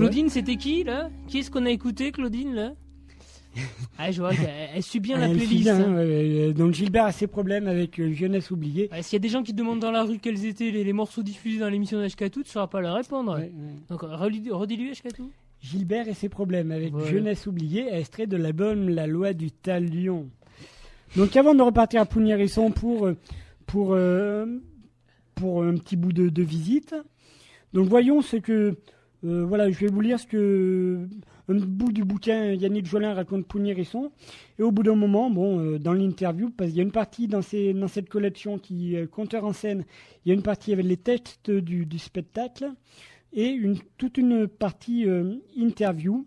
[0.00, 1.10] Claudine, c'était qui là?
[1.28, 2.72] Qui est-ce qu'on a écouté, Claudine là?
[3.98, 5.68] Ah, je vois qu'elle elle suit bien la Elle playlist.
[5.68, 8.88] hein, euh, donc Gilbert a ses problèmes avec euh, Jeunesse oubliée.
[9.02, 10.92] S'il y a des gens qui te demandent dans la rue quels étaient les, les
[10.92, 13.38] morceaux diffusés dans l'émission d'Ashkatou, tu ne sauras pas leur répondre.
[13.90, 15.30] Donc, redis-lui Ashkatou.
[15.60, 17.10] Gilbert et ses problèmes avec Voilà.
[17.10, 20.28] Jeunesse oubliée, extrait de l'album La loi du talion.
[21.16, 23.16] Donc avant de repartir à Pougnérisson pour, euh,
[23.66, 24.46] pour, euh,
[25.34, 26.94] pour un petit bout de, de visite,
[27.74, 28.76] donc voyons ce que...
[29.24, 31.06] euh, voilà, je vais vous lire ce que
[31.48, 34.12] un bout du bouquin Yannick Jolin raconte Pougnérisson.
[34.58, 37.28] Et au bout d'un moment, bon, euh, dans l'interview, parce qu'il y a une partie
[37.28, 39.84] dans, cette collection qui est compteur en scène,
[40.24, 42.72] il y a une partie avec les textes du, spectacle
[43.32, 46.26] et une, toute une partie euh, interview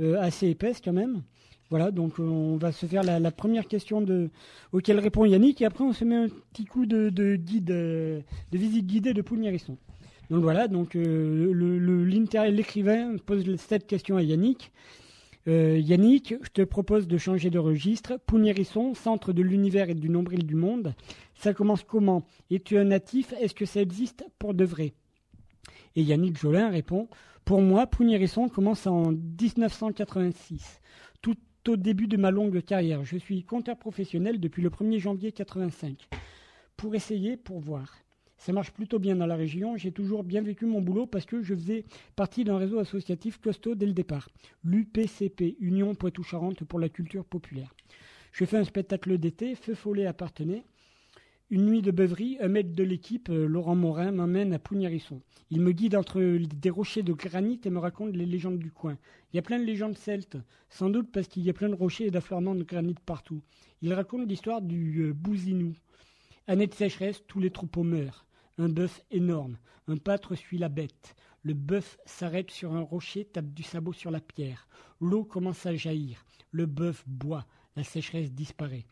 [0.00, 1.22] euh, assez épaisse quand même.
[1.70, 4.30] Voilà, donc euh, on va se faire la, première question de,
[4.72, 8.20] auquel répond Yannick, et après on se met un petit coup de, de guide, euh,
[8.52, 9.76] de visite guidée de Poulnierisson.
[10.30, 11.52] Donc voilà, donc euh,
[12.50, 14.72] l'écrivain pose cette question à Yannick.
[15.48, 18.18] Euh, Yannick, je te propose de changer de registre.
[18.26, 20.94] Pougnérisson, centre de l'univers et du nombril du monde.
[21.34, 22.24] Ça commence comment?
[22.50, 23.32] Es-tu un natif?
[23.40, 24.94] Est-ce que ça existe pour de vrai?
[25.94, 27.08] Et Yannick Jolin répond
[27.44, 30.80] Pour moi, Pougnérisson commence en 1986,
[31.22, 31.36] tout
[31.68, 33.04] au début de ma longue carrière.
[33.04, 36.08] Je suis compteur professionnel depuis le 1er janvier 85.
[36.76, 37.94] Pour essayer, pour voir.
[38.46, 39.76] Ça marche plutôt bien dans la région.
[39.76, 41.84] J'ai toujours bien vécu mon boulot parce que je faisais
[42.14, 44.28] partie d'un réseau associatif costaud dès le départ.
[44.62, 47.74] L'UPCP, Union Poitou-Charentes pour la culture populaire.
[48.30, 50.62] Je fais un spectacle d'été, Feu Follet appartenait.
[51.50, 55.20] Une nuit de beuverie, un maître de l'équipe, euh, Laurent Morin, m'emmène à Pougnérisson.
[55.50, 58.96] Il me guide entre des rochers de granit et me raconte les légendes du coin.
[59.32, 60.38] Il y a plein de légendes celtes,
[60.70, 63.42] sans doute parce qu'il y a plein de rochers et d'affleurements de granit partout.
[63.82, 65.74] Il raconte l'histoire du euh, Bousinou.
[66.46, 68.25] Année de sécheresse, tous les troupeaux meurent.
[68.58, 69.58] Un bœuf énorme.
[69.86, 71.14] Un pâtre suit la bête.
[71.42, 74.66] Le bœuf s'arrête sur un rocher, tape du sabot sur la pierre.
[74.98, 76.24] L'eau commence à jaillir.
[76.52, 77.46] Le bœuf boit.
[77.76, 78.86] La sécheresse disparaît.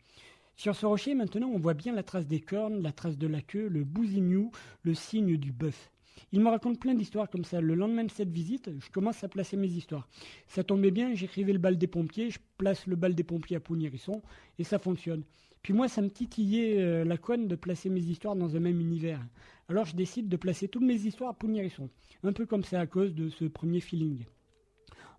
[0.55, 3.41] Sur ce rocher, maintenant, on voit bien la trace des cornes, la trace de la
[3.41, 4.51] queue, le bousignou,
[4.83, 5.91] le signe du bœuf.
[6.31, 7.59] Il me raconte plein d'histoires comme ça.
[7.59, 10.07] Le lendemain de cette visite, je commence à placer mes histoires.
[10.47, 13.59] Ça tombait bien, j'écrivais le bal des pompiers, je place le bal des pompiers à
[13.59, 14.21] Pougnérisson,
[14.59, 15.23] et ça fonctionne.
[15.65, 18.79] Puis moi, ça me titillait euh, la couenne de placer mes histoires dans un même
[18.79, 19.19] univers.
[19.67, 21.89] Alors je décide de placer toutes mes histoires à Pougnérisson.
[22.23, 24.25] Un peu comme ça à cause de ce premier feeling.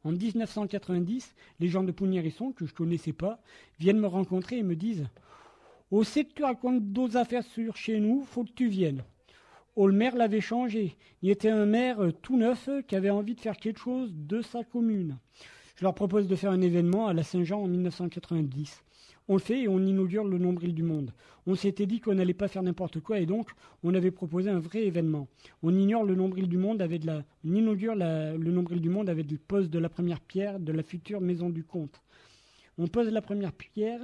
[0.04, 3.40] En 1990, les gens de Pougnérisson, que je connaissais pas,
[3.80, 5.08] viennent me rencontrer et me disent
[5.90, 9.02] Oh, c'est que tu racontes d'autres affaires sur chez nous, faut que tu viennes.
[9.74, 10.96] Oh, le maire l'avait changé.
[11.22, 14.42] Il était un maire euh, tout neuf qui avait envie de faire quelque chose de
[14.42, 15.18] sa commune.
[15.74, 18.84] Je leur propose de faire un événement à la Saint-Jean en 1990.
[19.28, 21.12] On le fait et on inaugure le nombril du monde.
[21.46, 23.50] On s'était dit qu'on n'allait pas faire n'importe quoi et donc
[23.82, 25.26] on avait proposé un vrai événement.
[25.62, 29.30] On ignore le nombril du monde avec la, on inaugure le nombril du monde avec
[29.30, 32.02] le pose de la première pierre de la future maison du comte.
[32.78, 34.00] On pose la première pierre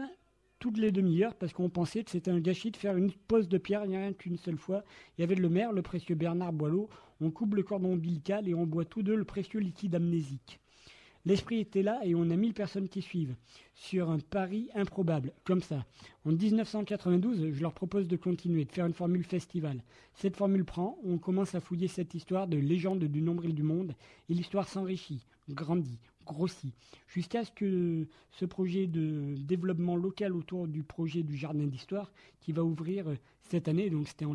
[0.58, 3.58] toutes les demi-heures parce qu'on pensait que c'était un gâchis de faire une pose de
[3.58, 4.84] pierre rien qu'une seule fois.
[5.18, 6.88] Il y avait le maire, le précieux Bernard Boileau.
[7.20, 10.61] On coupe le cordon ombilical et on boit tous deux le précieux liquide amnésique.
[11.24, 13.36] L'esprit était là et on a 1000 personnes qui suivent,
[13.74, 15.86] sur un pari improbable, comme ça.
[16.24, 19.84] En 1992, je leur propose de continuer, de faire une formule festival.
[20.14, 23.94] Cette formule prend, on commence à fouiller cette histoire de légende du nombril du monde,
[24.28, 26.74] et l'histoire s'enrichit, grandit, grossit,
[27.06, 32.52] jusqu'à ce que ce projet de développement local autour du projet du jardin d'histoire, qui
[32.52, 34.34] va ouvrir euh, cette année, donc c'était en,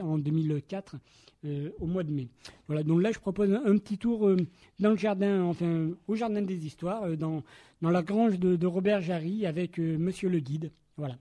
[0.00, 0.96] en 2004,
[1.44, 2.28] euh, au mois de mai.
[2.66, 4.36] Voilà, donc là je propose un, un petit tour euh,
[4.78, 7.42] dans le jardin, enfin au jardin des histoires, euh, dans,
[7.82, 10.72] dans la grange de, de Robert Jarry avec euh, Monsieur le guide.
[10.96, 11.16] Voilà.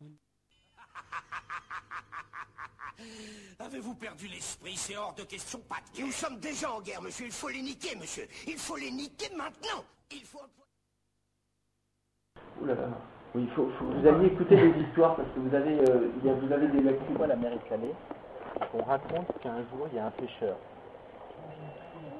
[3.58, 4.76] Avez-vous perdu l'esprit?
[4.76, 5.64] C'est hors de question, de
[6.02, 7.26] Nous sommes déjà en guerre, monsieur.
[7.26, 8.26] Il faut les niquer, monsieur.
[8.46, 9.84] Il faut les niquer maintenant.
[10.12, 10.40] Il faut...
[12.60, 13.17] Ouh là là.
[13.38, 16.34] Il faut, vous alliez écouter des histoires parce que vous avez, euh, il y a-
[16.34, 16.82] vous avez des
[17.68, 17.94] salée,
[18.74, 20.56] on raconte qu'un jour, il y a un pêcheur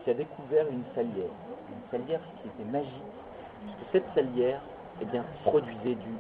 [0.04, 1.30] qui a découvert une salière.
[1.70, 2.92] Une salière qui était magique,
[3.62, 4.60] puisque cette salière,
[5.00, 6.14] eh bien, produisait du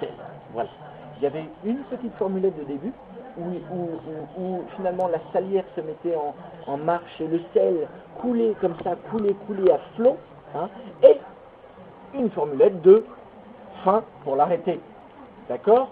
[0.00, 0.10] sel.
[0.52, 0.68] Voilà.
[1.16, 2.92] Il y avait une petite formulette de début
[3.38, 6.34] où, finalement la salière se mettait en,
[6.66, 7.88] en marche et le sel
[8.20, 10.18] coulait comme ça, coulait, coulait à flot,
[10.54, 10.68] hein,
[11.02, 11.18] et
[12.14, 13.06] une formulette de
[14.24, 14.80] pour l'arrêter.
[15.48, 15.90] D'accord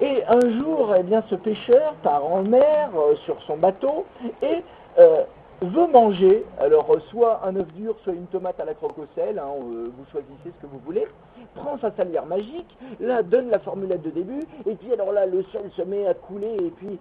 [0.00, 4.04] Et un jour, eh bien, ce pêcheur part en mer euh, sur son bateau
[4.42, 4.62] et
[4.98, 5.24] euh,
[5.62, 9.06] veut manger, alors euh, soit un œuf dur, soit une tomate à la croque au
[9.14, 11.06] sel, vous choisissez ce que vous voulez,
[11.54, 15.42] prend sa salière magique, là donne la formulette de début, et puis alors là le
[15.52, 16.98] sel se met à couler, et puis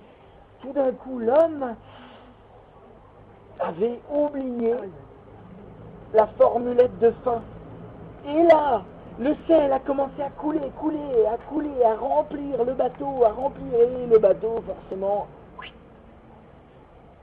[0.61, 1.75] tout d'un coup l'homme
[3.59, 4.75] avait oublié
[6.13, 7.41] la formulette de fin.
[8.27, 8.83] Et là,
[9.19, 13.71] le sel a commencé à couler, couler, à couler, à remplir le bateau, à remplir
[14.09, 15.27] le bateau, forcément,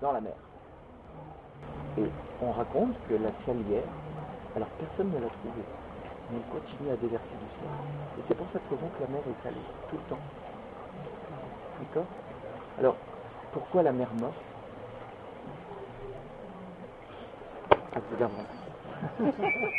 [0.00, 0.32] dans la mer.
[1.98, 2.04] Et
[2.42, 3.82] on raconte que la salière,
[4.54, 5.64] alors personne ne l'a trouvée,
[6.30, 7.68] mais elle continue à déverser du sel.
[8.18, 9.56] Et c'est pour cette raison que la mer est salée,
[9.90, 10.22] tout le temps.
[11.80, 12.06] D'accord?
[12.78, 12.96] Alors,
[13.52, 14.34] pourquoi la mer morte?
[17.94, 18.44] Ah, vous garderez.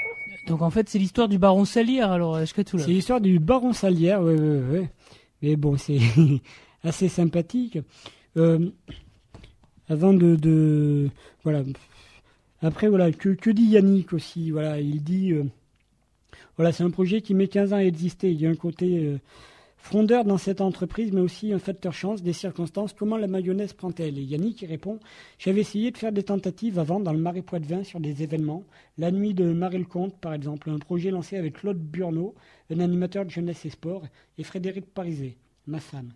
[0.47, 4.21] Donc en fait, c'est l'histoire du baron Salière, alors, là C'est l'histoire du baron Salière,
[4.21, 4.87] oui, oui, oui.
[5.41, 5.99] Mais bon, c'est
[6.83, 7.79] assez sympathique.
[8.37, 8.69] Euh,
[9.87, 11.09] avant de,
[11.43, 11.63] Voilà.
[12.61, 15.31] Après, voilà, que, que dit Yannick aussi Voilà, il dit.
[15.31, 15.43] euh,
[16.57, 18.31] voilà, c'est un projet qui met 15 ans à exister.
[18.31, 19.17] Il y a un côté euh,
[19.81, 22.93] frondeur dans cette entreprise, mais aussi un facteur chance, des circonstances.
[22.93, 24.17] Comment la mayonnaise prend-elle?
[24.17, 24.99] Et Yannick répond
[25.39, 28.63] J'avais essayé de faire des tentatives avant dans le Marais Poitevin sur des événements.
[28.97, 32.35] La nuit de Marie-le-Comte, par exemple, un projet lancé avec Claude Burnot,
[32.69, 34.03] un animateur de jeunesse et sport,
[34.37, 36.13] et Frédéric Pariset, ma femme.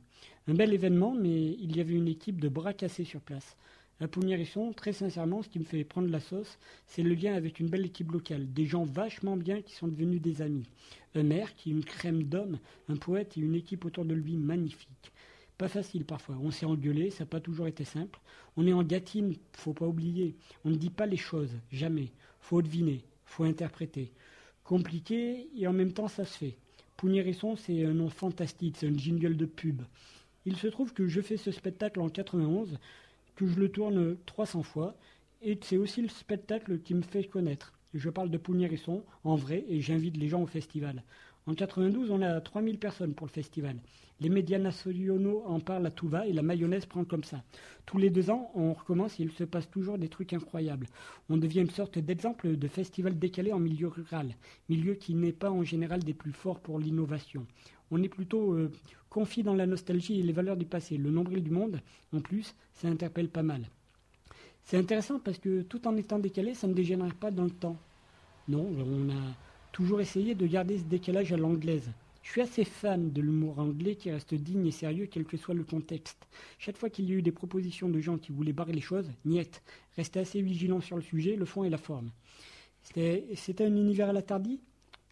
[0.47, 3.57] Un bel événement, mais il y avait une équipe de bras cassés sur place.
[4.01, 7.61] À Pougnérisson, très sincèrement, ce qui me fait prendre la sauce, c'est le lien avec
[7.61, 10.67] une belle équipe locale, des gens vachement bien qui sont devenus des amis.
[11.15, 14.35] Un maire qui est une crème d'hommes, un poète et une équipe autour de lui
[14.35, 15.13] magnifique.
[15.57, 18.19] Pas facile parfois, on s'est engueulé, ça n'a pas toujours été simple.
[18.57, 20.35] On est en gâtine, faut pas oublier.
[20.65, 22.11] On ne dit pas les choses, jamais.
[22.41, 24.11] Faut deviner, faut interpréter.
[24.65, 26.57] Compliqué et en même temps ça se fait.
[26.97, 29.83] Pougnérisson, c'est un nom fantastique, c'est un jingle de pub.
[30.45, 32.77] Il se trouve que je fais ce spectacle en 91,
[33.35, 34.95] que je le tourne 300 fois,
[35.41, 37.73] et c'est aussi le spectacle qui me fait connaître.
[37.93, 41.03] Je parle de Pougnérisson en vrai et j'invite les gens au festival.
[41.47, 43.77] En 92, on a 3000 personnes pour le festival.
[44.19, 47.43] Les médias nationaux en parlent à tout va et la mayonnaise prend comme ça.
[47.85, 50.87] Tous les deux ans, on recommence et il se passe toujours des trucs incroyables.
[51.29, 54.35] On devient une sorte d'exemple de festival décalé en milieu rural,
[54.69, 57.45] milieu qui n'est pas en général des plus forts pour l'innovation.
[57.91, 58.71] On est plutôt euh,
[59.15, 60.97] confit dans la nostalgie et les valeurs du passé.
[60.97, 61.79] Le nombril du monde,
[62.11, 63.61] en plus, ça interpelle pas mal.
[64.65, 67.77] C'est intéressant parce que tout en étant décalé, ça ne dégénère pas dans le temps.
[68.49, 69.21] Non, on a
[69.71, 71.89] toujours essayé de garder ce décalage à l'anglaise.
[72.23, 75.55] Je suis assez fan de l'humour anglais qui reste digne et sérieux quel que soit
[75.55, 76.27] le contexte.
[76.59, 79.09] Chaque fois qu'il y a eu des propositions de gens qui voulaient barrer les choses,
[79.23, 79.61] niet,
[79.95, 82.11] restez assez vigilant sur le sujet, le fond et la forme.
[82.83, 84.23] C'était c'était un univers à la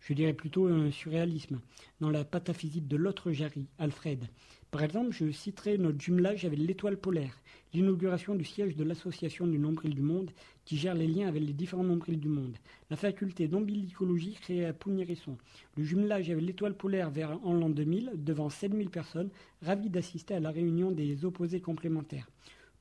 [0.04, 1.62] Je dirais plutôt un surréalisme,
[2.02, 4.28] dans la pataphysique de l'autre Jarry, Alfred.
[4.70, 7.40] Par exemple, je citerai notre jumelage avec l'étoile polaire,
[7.74, 10.32] l'inauguration du siège de l'association du nombril du monde
[10.66, 12.58] qui gère les liens avec les différents nombrils du monde,
[12.90, 15.38] la faculté d'ombilicologie créée à Pougnérisson,
[15.78, 19.30] le jumelage avec l'étoile polaire vers en l'an 2000 devant 7000 personnes
[19.62, 22.28] ravies d'assister à la réunion des opposés complémentaires.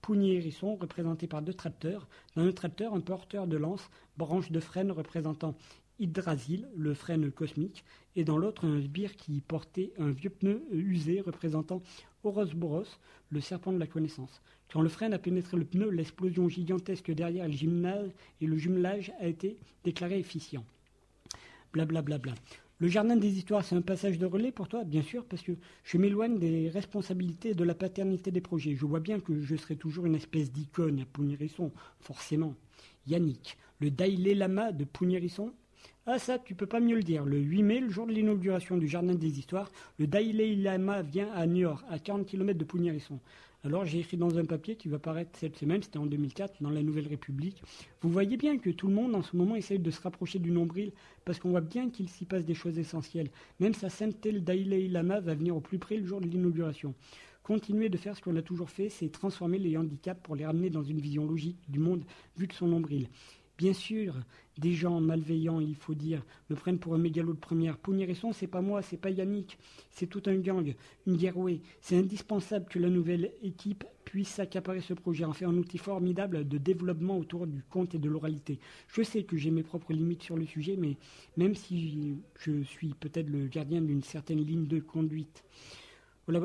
[0.03, 2.09] Pougny-Hérisson, représenté par deux tracteurs.
[2.35, 5.55] Dans un tracteur, un porteur de lance, branche de frêne représentant
[5.99, 7.85] Hydrasil, le frêne cosmique,
[8.17, 11.83] et dans l'autre, un sbire qui portait un vieux pneu usé représentant
[12.25, 12.99] Ouroboros,
[13.31, 14.43] le serpent de la connaissance.
[14.73, 19.13] Quand le frêne a pénétré le pneu, l'explosion gigantesque derrière le gymnase et le jumelage
[19.21, 20.65] a été déclaré efficient.
[21.73, 22.19] Blablabla.
[22.19, 22.43] Bla, bla, bla.
[22.83, 25.53] Le jardin des histoires, c'est un passage de relais pour toi, bien sûr, parce que
[25.85, 28.75] je m'éloigne des responsabilités et de la paternité des projets.
[28.75, 31.71] Je vois bien que je serai toujours une espèce d'icône à Pougnérisson,
[32.01, 32.57] forcément.
[33.07, 35.53] Yannick, le Dalai Lama de Pougnérisson
[36.05, 37.25] Ah ça, tu peux pas mieux le dire.
[37.25, 41.31] Le 8 mai, le jour de l'inauguration du jardin des histoires, le Dalai Lama vient
[41.33, 43.21] à Niort, à 40 km de Pougnérisson.
[43.63, 46.71] Alors j'ai écrit dans un papier qui va paraître cette semaine, c'était en 2004, dans
[46.71, 47.63] la Nouvelle République.
[48.01, 50.51] Vous voyez bien que tout le monde en ce moment essaye de se rapprocher du
[50.51, 50.91] nombril,
[51.25, 53.31] parce qu'on voit bien qu'il s'y passe des choses essentielles.
[53.61, 56.97] Même sa sainteté, le Dalai Lama, va venir au plus près le jour de l'inauguration.
[57.45, 60.69] Continuer de faire ce qu'on a toujours fait, c'est transformer les handicaps pour les ramener
[60.69, 62.03] dans une vision logique du monde
[62.37, 63.07] vu de son nombril.
[63.59, 64.17] Bien sûr,
[64.59, 67.79] des gens malveillants, il faut dire, me prennent pour un mégalo de première.
[67.79, 69.59] Pougnérisson, c'est pas moi, c'est pas Yannick,
[69.91, 70.75] c'est tout un gang,
[71.07, 71.61] une guerrouée.
[71.81, 76.49] C'est indispensable que la nouvelle équipe puisse s'accaparer ce projet, en faire un outil formidable
[76.49, 78.59] de développement autour du conte et de l'oralité.
[78.89, 80.97] Je sais que j'ai mes propres limites sur le sujet, mais
[81.37, 85.45] même si je suis peut-être le gardien d'une certaine ligne de conduite.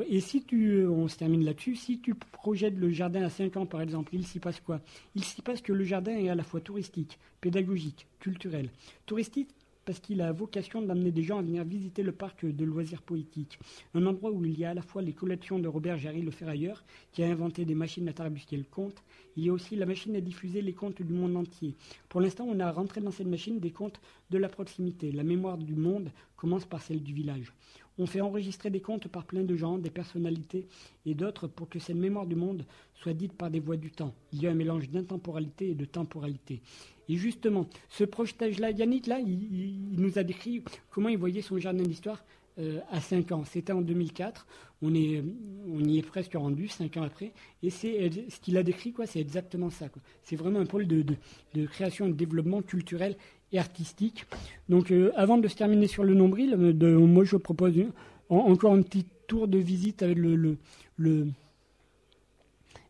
[0.08, 3.66] Et si tu, on se termine là-dessus, si tu projettes le jardin à 5 ans
[3.66, 4.80] par exemple, il s'y passe quoi?
[5.14, 8.70] Il s'y passe que le jardin est à la fois touristique, pédagogique, culturel.
[9.06, 9.50] Touristique
[9.88, 13.58] parce qu'il a vocation d'amener des gens à venir visiter le parc de loisirs poétiques.
[13.94, 16.30] Un endroit où il y a à la fois les collections de Robert Jarry le
[16.30, 19.02] ferrailleur, qui a inventé des machines à tarabusquer le conte,
[19.34, 21.74] il y a aussi la machine à diffuser les contes du monde entier.
[22.10, 23.98] Pour l'instant, on a rentré dans cette machine des contes
[24.28, 25.10] de la proximité.
[25.10, 27.54] La mémoire du monde commence par celle du village.
[27.98, 30.66] On fait enregistrer des contes par plein de gens, des personnalités
[31.06, 34.14] et d'autres pour que cette mémoire du monde soit dite par des voix du temps.
[34.32, 36.60] Il y a un mélange d'intemporalité et de temporalité.
[37.08, 41.58] Et justement, ce projetage-là, Yannick, là, il, il- nous a décrit comment il voyait son
[41.58, 42.22] jardin d'histoire
[42.58, 43.44] euh, à 5 ans.
[43.44, 44.46] C'était en 2004.
[44.82, 47.32] On, on y est presque rendu, 5 ans après.
[47.62, 49.86] Et c'est ce qu'il a décrit, quoi, c'est exactement ça.
[50.22, 51.16] C'est vraiment un pôle de, de-
[51.54, 53.16] de création et de développement culturel
[53.52, 54.26] et artistique.
[54.68, 57.92] Donc, euh, avant de se terminer sur le nombril, euh, de- moi, je propose une-
[58.28, 60.56] en- encore un petit tour de visite avec le, le,
[60.96, 61.28] le-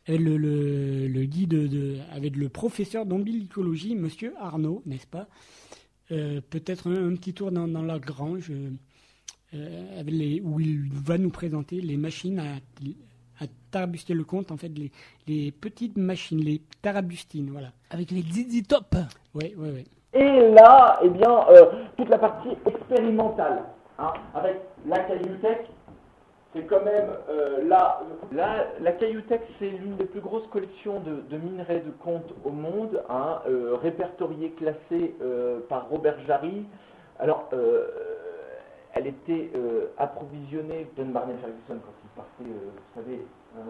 [0.07, 5.29] avec le, le- le guide, de, avec le professeur d'ombilicologie, Monsieur Arnaud, n'est-ce pas?
[6.11, 8.51] Euh, Peut-être un, un petit tour dans, dans la grange,
[9.55, 12.57] euh, avec les, où il va nous présenter les machines à,
[13.41, 14.91] à tarabuster le compte, en fait, les,
[15.27, 17.73] les petites machines, les tarabustines, voilà.
[17.91, 18.97] Avec les Zizi Top
[19.35, 19.85] Oui, oui, oui.
[20.15, 23.65] Et là, eh bien, euh, toute la partie expérimentale,
[23.99, 24.57] hein, avec
[24.87, 25.69] la Cailloutech,
[26.55, 28.01] c'est quand même euh, là,
[28.33, 33.43] la Cailloutech, c'est l'une des plus grosses collections de, minerais de compte au monde, hein,
[33.49, 36.65] euh, répertoriée, classée euh, par Robert Jarry.
[37.19, 37.89] Alors, euh,
[38.95, 39.53] elle était
[39.99, 43.27] approvisionnée, John Barney Ferguson, quand il partait, vous savez,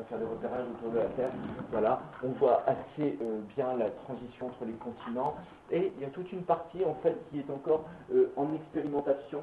[0.08, 1.30] faire des repérages autour de la Terre.
[1.70, 5.34] Voilà, on voit assez euh, bien la transition entre les continents.
[5.70, 9.42] Et il y a toute une partie, en fait, qui est encore euh, en expérimentation.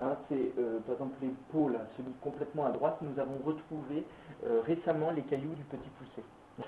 [0.00, 4.04] Hein, c'est, euh, par exemple, les pôles, hein, celui complètement à droite, nous avons retrouvé
[4.66, 6.22] récemment les cailloux du petit poussé.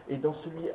[0.08, 0.68] Et dans celui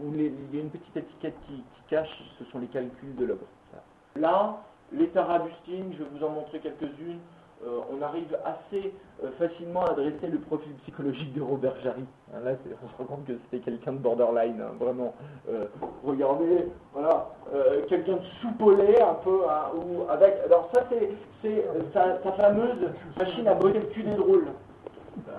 [0.00, 3.24] où il y a une petite étiquette qui, cache, ce sont les calculs de.
[3.26, 3.84] Voilà.
[4.16, 4.62] Là,
[4.92, 7.20] les tarabustines, je vais vous en montrer quelques-unes.
[7.66, 8.92] Euh, on arrive assez
[9.24, 12.04] euh, facilement à dresser le profil psychologique de Robert Jarry.
[12.32, 12.52] Hein, là,
[12.84, 15.14] on se rend compte que c'était quelqu'un de borderline, hein, vraiment.
[15.50, 15.66] Euh,
[16.04, 20.36] regardez, voilà, euh, quelqu'un de soupolé un peu, hein, ou avec.
[20.44, 21.10] Alors ça, c'est
[21.44, 24.48] euh, sa, sa fameuse machine à botter le cul des drôles.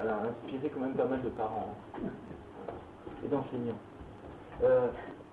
[0.01, 2.07] Elle a inspiré quand même pas mal de parents hein,
[3.24, 3.80] et d'enseignants.
[4.63, 4.88] Euh,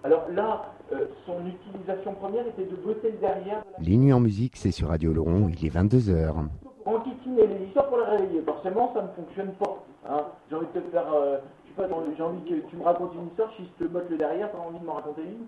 [0.05, 4.13] alors là, euh, son utilisation première était de botter le derrière de la Les nuits
[4.13, 6.47] en musique, c'est sur Radio Laurent, il est 22h.
[6.87, 8.43] Enquiquiner les histoires pour les réveiller.
[8.43, 9.77] Forcément, ça ne fonctionne pas.
[10.09, 10.25] hein.
[10.49, 13.27] J'ai envie de te faire, euh, je pas, j'ai envie que tu me racontes une
[13.29, 15.47] histoire, si je te botte le derrière, t'as envie de m'en raconter une?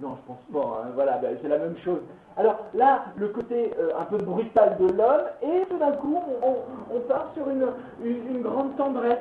[0.00, 0.80] Non, je pense pas.
[0.84, 0.90] hein.
[0.94, 2.00] Voilà, ben, c'est la même chose.
[2.36, 7.00] Alors là, le côté euh, un peu brutal de l'homme, et tout d'un coup, on,
[7.00, 7.66] part sur une,
[8.02, 9.18] une, grande tendresse.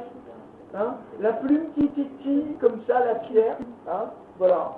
[0.73, 0.95] hein.
[1.19, 3.57] La plume qui titille comme ça, la pierre.
[4.37, 4.71] Voilà.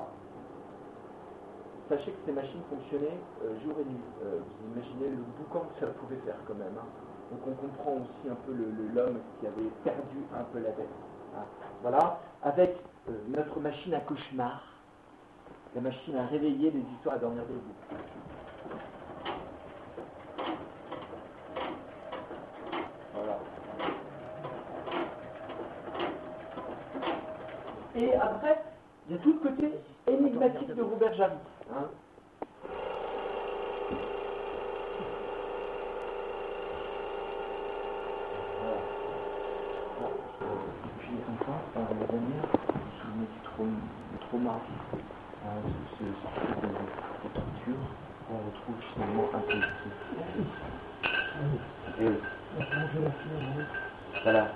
[1.90, 4.06] Sachez que ces machines fonctionnaient euh, jour et nuit.
[4.22, 6.78] Euh, vous imaginez le boucan que ça pouvait faire quand même.
[6.78, 6.90] hein.
[7.32, 10.96] Donc on comprend aussi un peu l'homme qui avait perdu un peu la tête.
[11.34, 11.48] hein.
[11.82, 12.78] Voilà, avec
[13.10, 14.88] euh, notre machine à cauchemar,
[15.74, 17.78] la machine à réveiller les histoires à dormir debout.
[23.14, 23.40] Voilà.
[27.96, 28.64] Et après,
[29.06, 31.38] il y a tout le côté énigmatique de Robert Jarry.
[31.72, 31.90] hein.
[41.00, 42.44] Puis enfin, on va revenir
[43.56, 44.60] sur le trauma,
[45.46, 45.50] hein,
[46.00, 47.84] ce, ce, ce type de, de torture
[48.28, 49.90] qu'on retrouve finalement un peu ici.
[52.02, 52.18] Et oui.
[54.24, 54.48] Voilà.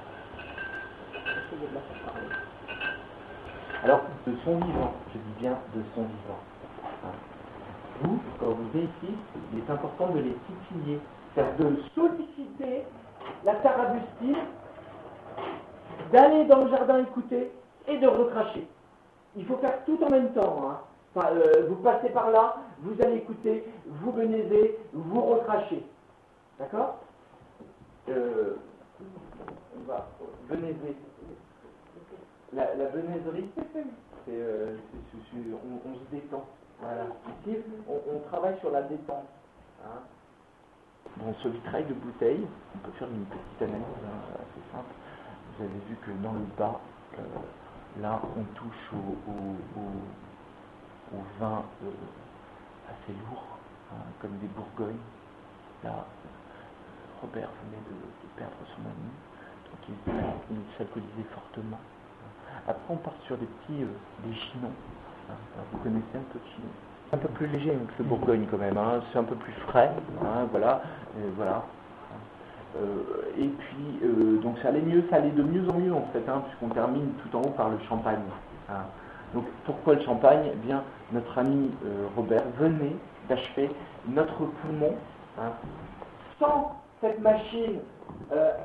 [3.83, 6.39] Alors, de son vivant, je dis bien de son vivant.
[7.03, 7.11] hein.
[8.01, 9.17] Vous, quand vous ici,
[9.51, 11.01] il est important de les titiller,
[11.35, 12.85] c'est-à-dire de solliciter
[13.43, 14.37] la tarabustine,
[16.11, 17.51] d'aller dans le jardin écouter
[17.87, 18.67] et de recracher.
[19.35, 20.69] Il faut faire tout en même temps.
[20.71, 20.81] hein.
[21.15, 25.85] Enfin, euh, vous passez par là, vous allez écouter, vous benaisez, vous recrachez.
[26.59, 27.03] D'accord?
[28.09, 28.55] Euh,
[29.77, 30.09] On va
[30.49, 30.97] benaiser.
[32.53, 32.99] La, la c'est,
[34.29, 34.77] euh,
[35.85, 36.45] on, se détend.
[36.79, 37.05] Voilà.
[37.89, 39.25] On, travaille sur la détente.
[39.83, 39.99] hein.
[41.17, 42.45] Dans ce vitrail de bouteille,
[42.75, 44.93] on peut faire une petite analyse hein, assez simple.
[45.57, 46.79] Vous avez vu que dans le bas,
[47.17, 47.21] euh,
[48.01, 49.15] là, on touche au,
[51.39, 51.91] vin euh,
[52.89, 53.43] assez lourd,
[53.91, 55.01] hein, comme des Bourgognes.
[55.83, 56.05] Là,
[57.21, 59.11] Robert venait de, de perdre son ami,
[59.69, 59.95] donc il,
[60.55, 61.79] il s'alcoolisait fortement.
[62.67, 63.87] Après, on part sur des petits euh,
[64.27, 64.67] des chinons.
[65.29, 65.33] hein.
[65.55, 66.67] Alors, vous connaissez un peu de chinon.
[67.13, 68.77] Un peu plus léger hein, que le Bourgogne quand même.
[68.77, 68.99] hein.
[69.11, 69.91] C'est un peu plus frais.
[70.21, 70.81] hein, voilà.
[71.17, 71.63] Et voilà.
[72.75, 76.05] Euh, et puis, euh, donc ça allait mieux, ça allait de mieux en mieux en
[76.13, 78.19] fait, hein, puisqu'on termine tout en haut par le champagne.
[78.69, 78.83] hein.
[79.33, 80.51] Donc pourquoi le champagne?
[80.53, 82.95] Eh bien, notre ami euh, Robert venait
[83.29, 83.71] d'achever
[84.09, 84.93] notre poumon.
[85.39, 85.51] hein.
[86.39, 87.79] Sans cette machine,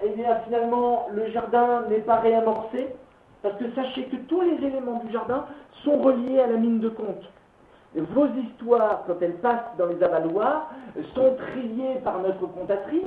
[0.02, 2.94] eh bien finalement, le jardin n'est pas réamorcé,
[3.42, 5.46] parce que sachez que tous les éléments du jardin
[5.84, 7.24] sont reliés à la mine de compte.
[7.94, 10.70] vos histoires, quand elles passent dans les avaloirs,
[11.14, 13.02] sont triées par notre comptatrice,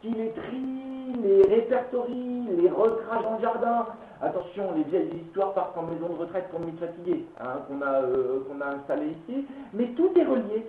[0.00, 3.86] qui les trie, les répertorie, les recrache dans le jardin.
[4.20, 8.02] Attention, les vieilles histoires partent en maison de retraite pour nuit fatiguée, hein, qu'on a,
[8.02, 10.66] euh, qu'on a installé ici, mais tout est relié.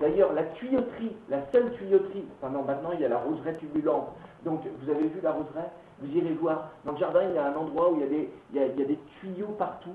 [0.00, 4.08] D'ailleurs, la tuyauterie, la seule tuyauterie, maintenant il y a la roseraie tubulante.
[4.44, 5.70] Donc, vous avez vu la roseraie?
[6.00, 6.70] Vous irez voir.
[6.84, 8.62] Dans le jardin, il y a un endroit où il y a des, il y
[8.62, 9.94] a- il y a tuyaux partout.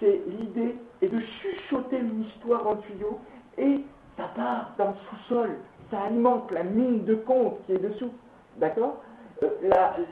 [0.00, 3.18] C'est l'idée est de chuchoter une histoire en tuyau
[3.58, 3.80] et
[4.16, 5.50] ça part dans le sous-sol.
[5.90, 8.12] Ça alimente la mine de compte qui est dessous.
[8.56, 9.02] D'accord?
[9.42, 9.48] Euh,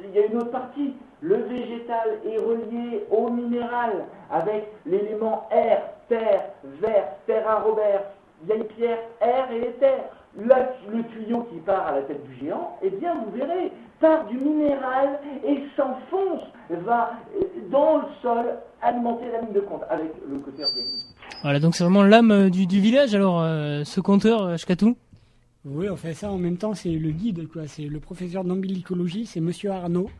[0.04, 0.94] Il y a une autre partie.
[1.20, 8.02] Le végétal est relié au minéral avec l'élément air, terre, verre, terra Robert,
[8.42, 9.98] vieille pierre, air et éther.
[10.36, 13.70] Là, le tuyau qui part à la tête du géant, eh bien, vous verrez,
[14.02, 16.42] part du minéral et s'enfonce,
[16.84, 18.44] va euh, dans le sol
[18.82, 21.06] alimenter la mine de compte avec le côté organique.
[21.42, 24.94] Voilà, donc c'est vraiment l'âme euh, du, du village, alors, euh, ce conteur, euh, Shkatu
[25.64, 27.62] Oui, on fait ça en même temps, c'est le guide, quoi.
[27.66, 30.10] C'est le professeur d'ambilicologie, c'est Monsieur Arnaud.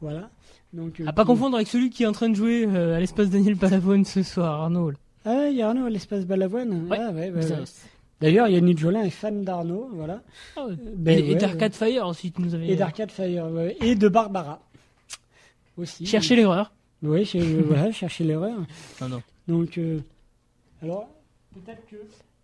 [0.00, 0.28] Voilà.
[0.72, 2.96] Donc, euh, À pas qui- confondre avec celui qui est en train de jouer euh,
[2.96, 4.90] à l'espace Daniel Palavone ce soir, Arnaud.
[4.90, 4.96] là.
[5.24, 6.88] Ah, il y a Arnaud à l'espace Balavoine.
[6.90, 7.30] Ouais, Ah, ouais.
[8.22, 10.22] D'ailleurs, Yannick Jolin est fan d'Arnaud, voilà.
[10.56, 10.72] Ah ouais.
[10.72, 11.90] Euh, ben et et ouais, d'Arcade ouais.
[11.92, 12.68] Fire aussi, tu nous avais...
[12.68, 13.46] Et d'Arcade Fire.
[13.80, 14.60] Et de Barbara.
[15.76, 16.06] Aussi.
[16.06, 16.72] Cherchez l'erreur.
[17.02, 17.28] Oui,
[17.66, 18.56] voilà, chercher l'erreur.
[19.00, 19.22] Non, non.
[19.48, 19.98] Donc, euh,
[20.82, 21.08] alors,
[21.54, 21.96] peut-être que.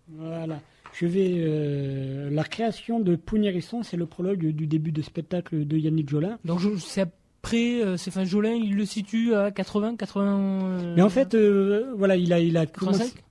[0.08, 0.60] Voilà.
[0.94, 1.34] Je vais.
[1.36, 6.38] euh, la création de Pougnérisson, c'est le prologue du début de spectacle de Yannick Jolin.
[6.44, 10.40] Donc c'est après, euh, c'est Jolin, il le situe à 80, 80.
[10.40, 11.36] euh, Mais en fait,
[11.96, 13.04] voilà, il a, il a commencé.
[13.04, 13.22] 85?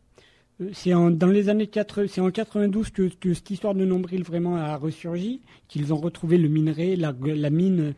[0.61, 4.23] Euh, C'est en, dans les années 80, c'est en 92 que, cette histoire de nombril
[4.23, 7.13] vraiment a ressurgi, qu'ils ont retrouvé le minerai, la,
[7.49, 7.93] mine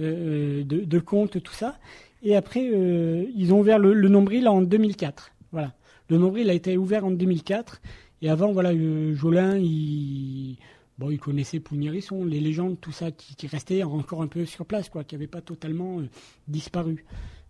[0.00, 1.78] euh, de, de Comte, tout ça.
[2.24, 5.32] Et après, euh, ils ont ouvert le, nombril en 2004.
[5.52, 5.74] Voilà.
[6.08, 7.82] Le nombril a été ouvert en 2004.
[8.22, 10.56] Et avant, voilà, euh, Jolin, il,
[10.96, 14.88] bon, connaissait Pougnérisson, les légendes, tout ça, qui, qui restait encore un peu sur place,
[14.88, 16.08] quoi, qui n'avait pas totalement euh,
[16.48, 17.04] disparu.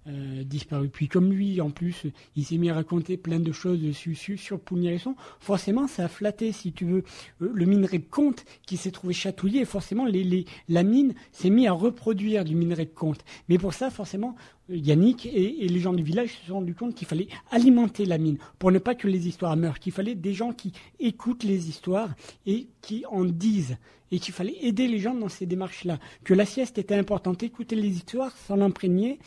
[0.07, 0.91] Euh, disparu.
[0.91, 2.03] Puis comme lui, en plus,
[2.37, 5.17] il s'est mis à raconter plein de choses su- su- sur Pougnérisson.
[5.41, 7.05] Forcément, ça a flatté, si tu veux,
[7.41, 9.63] euh, le minerai de Comte qui s'est trouvé chatouillé.
[9.63, 10.05] Et forcément,
[10.69, 13.25] la mine s'est mis à reproduire du minerai de Comte.
[13.49, 14.37] Mais pour ça, forcément,
[14.69, 18.19] Yannick et, et les gens du village se sont rendus compte qu'il fallait alimenter la
[18.19, 21.71] mine pour ne pas que les histoires meurent, qu'il fallait des gens qui écoutent les
[21.71, 22.11] histoires
[22.45, 23.79] et qui en disent
[24.13, 27.75] et qu'il fallait aider les gens dans ces démarches-là, que la sieste était importante, écouter
[27.75, 29.19] les histoires, s'en imprégner,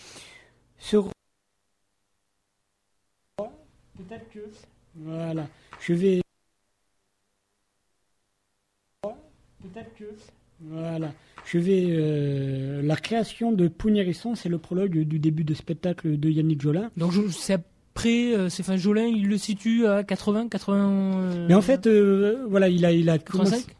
[3.97, 4.39] peut-être que
[4.95, 5.47] voilà,
[5.79, 6.21] je vais
[9.03, 10.05] peut-être que
[10.61, 11.13] voilà,
[11.45, 16.29] je vais euh, la création de Pougnérisson, c'est le prologue du début de spectacle de
[16.29, 16.89] Yannick Jolin.
[16.97, 21.19] Donc je- c'est après, euh, c'est enfin Jolin, il le situe à 80, 80.
[21.19, 23.57] euh, Mais en fait, euh, voilà, il a, il a commencé.
[23.57, 23.76] 85?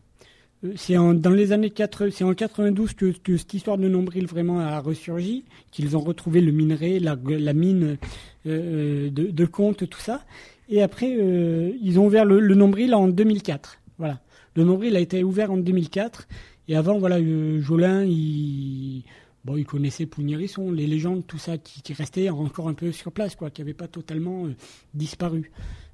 [0.75, 4.59] C'est en, dans les années 80, c'est en 92 que, cette histoire de nombril vraiment
[4.59, 7.15] a ressurgi, qu'ils ont retrouvé le minerai, la,
[7.53, 7.97] mine
[8.47, 10.23] euh, de, de Comte, tout ça.
[10.69, 13.79] Et après, euh, ils ont ouvert le, nombril en 2004.
[13.97, 14.19] Voilà.
[14.55, 16.27] Le nombril a été ouvert en 2004.
[16.67, 19.03] Et avant, voilà, euh, Jolin, il,
[19.45, 23.11] bon, il connaissait Pougnérisson, les légendes, tout ça, qui, qui restaient encore un peu sur
[23.11, 24.55] place, quoi, qui n'avaient pas totalement euh,
[24.93, 25.51] disparu.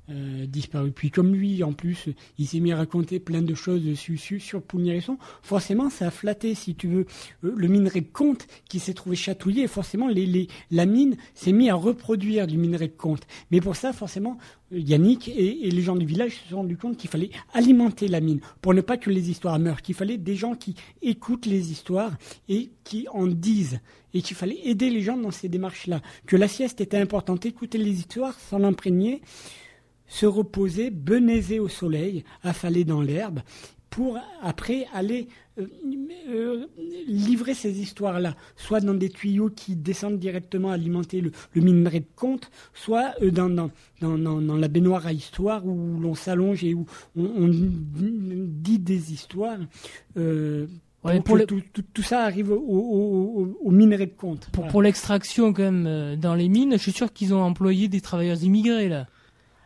[0.10, 0.92] Euh, disparu.
[0.92, 4.42] Puis comme lui, en plus, il s'est mis à raconter plein de choses su- su-
[4.42, 5.18] sur Pougnérisson.
[5.42, 7.06] Forcément, ça a flatté, si tu veux,
[7.46, 9.64] euh, le minerai de Comte qui s'est trouvé chatouillé.
[9.64, 13.22] Et forcément, les, la mine s'est mis à reproduire du minerai de Comte.
[13.50, 14.38] Mais pour ça, forcément,
[14.74, 18.20] Yannick et, et les gens du village se sont rendus compte qu'il fallait alimenter la
[18.20, 21.72] mine pour ne pas que les histoires meurent, qu'il fallait des gens qui écoutent les
[21.72, 22.12] histoires
[22.50, 23.80] et qui en disent
[24.14, 26.02] et qu'il fallait aider les gens dans ces démarches-là.
[26.26, 29.22] Que la sieste était importante, écouter les histoires, s'en imprégner,
[30.20, 33.40] se reposer, benaiser au soleil, affaler dans l'herbe,
[33.90, 35.28] pour après aller
[35.60, 35.66] euh,
[36.30, 36.66] euh,
[37.08, 42.06] livrer ces histoires-là, soit dans des tuyaux qui descendent directement alimenter le, le minerai de
[42.16, 43.70] Comte, soit euh, dans, dans,
[44.02, 46.86] dans, dans- la baignoire à histoire où l'on s'allonge et où
[47.16, 49.60] on, on dit des histoires.
[50.18, 50.68] euh,
[51.04, 54.48] Ouais, pour le- tout, tout- tout ça arrive au, au, au- minerai de Comte.
[54.54, 54.72] Pour, Voilà.
[54.72, 58.00] pour l'extraction quand même euh, dans les mines, je suis sûr qu'ils ont employé des
[58.00, 59.06] travailleurs immigrés là.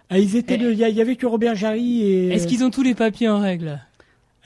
[0.09, 2.27] Ah, ils étaient de- il y, avait que Robert Jarry et.
[2.29, 3.79] Est-ce qu'ils ont tous les papiers en règle?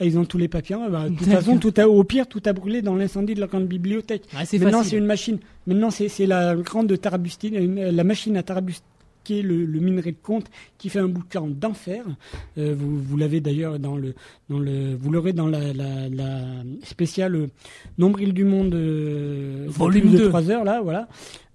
[0.00, 0.76] Ah, ils ont tous les papiers.
[0.90, 3.46] Bah, de toute façon, tout a, au pire, tout a brûlé dans l'incendie de la
[3.46, 4.24] grande bibliothèque.
[4.36, 5.38] Ah, c'est Maintenant, c'est une machine.
[5.66, 8.82] Maintenant, c'est la grande tarabustine, la machine à tarabusquer
[9.30, 10.46] le, le minerai de compte
[10.78, 12.02] qui fait un boucan d'enfer.
[12.58, 14.14] Euh, vous vous l'avez d'ailleurs dans le,
[14.50, 16.40] dans le, vous l'aurez dans la, la, la
[16.82, 17.46] spéciale euh,
[17.98, 20.28] Nombril du monde, euh, Volume plus de 2.
[20.30, 21.06] 3 heures là, voilà.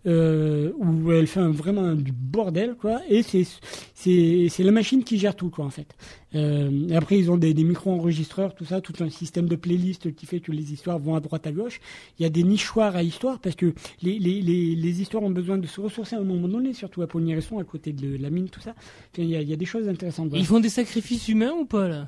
[0.07, 3.01] Euh, où elle fait un- vraiment du bordel, quoi.
[3.09, 5.95] Et c'est la machine qui gère tout, quoi, en fait.
[6.35, 10.13] Euh, et après, ils ont des, des micro-enregistreurs, tout ça, tout un système de playlist
[10.15, 11.79] qui fait que les histoires vont à droite à gauche.
[12.17, 15.29] Il y a des nichoirs à histoire parce que les, les, les, les histoires ont
[15.29, 18.29] besoin de se ressourcer à un moment donné, surtout à Pognéresson, à côté de la
[18.29, 18.71] mine, tout ça.
[19.13, 20.31] Enfin, il, y a, il y a des choses intéressantes.
[20.33, 22.07] Ils font des sacrifices humains ou pas là?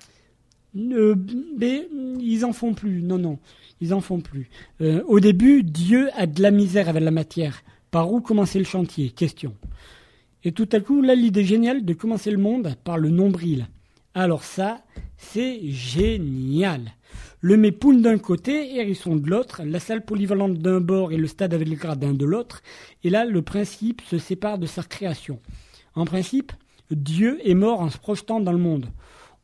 [0.78, 1.16] Euh,
[1.58, 1.88] mais
[2.20, 3.02] ils en font plus.
[3.02, 3.40] Non, non,
[3.82, 4.50] ils en font plus.
[4.82, 7.64] Euh, au début, Dieu a de la misère avec la matière.
[7.92, 9.10] Par où commencer le chantier?
[9.10, 9.56] Question.
[10.44, 13.68] Et tout à coup, là, l'idée géniale de commencer le monde par le nombril.
[14.14, 14.82] Alors ça,
[15.18, 16.94] c'est génial.
[17.42, 21.54] Le mépoune d'un côté, hérisson de l'autre, la salle polyvalente d'un bord et le stade
[21.54, 22.62] avec les gradins de l'autre.
[23.04, 25.40] Et là, le principe se sépare de sa création.
[25.96, 26.52] En principe,
[26.92, 28.88] Dieu est mort en se projetant dans le monde.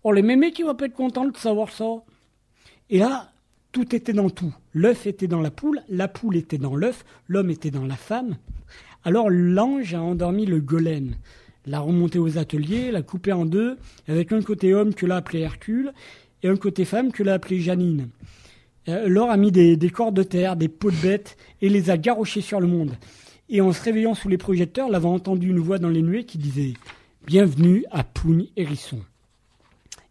[0.03, 1.85] Oh, les mémés qui vont pas être contents de savoir ça.
[2.89, 3.31] Et là,
[3.76, 4.56] tout était dans tout.
[4.73, 8.38] L'œuf était dans la poule, la poule était dans l'œuf, l'homme était dans la femme.
[9.03, 11.15] Alors l'ange a endormi le golem,
[11.65, 13.76] l'a remonté aux ateliers, l'a coupé en deux,
[14.07, 15.91] avec un côté homme que l'a appelé Hercule
[16.41, 18.07] et un côté femme que l'a appelé Janine.
[18.88, 21.89] Euh, Laure a mis des, des corps de terre, des peaux de bêtes et les
[21.89, 22.95] a garrochés sur le monde.
[23.49, 26.38] Et en se réveillant sous les projecteurs, l'avait entendu une voix dans les nuées qui
[26.38, 26.76] disait
[27.27, 29.02] Bienvenue à Pougne Hérisson.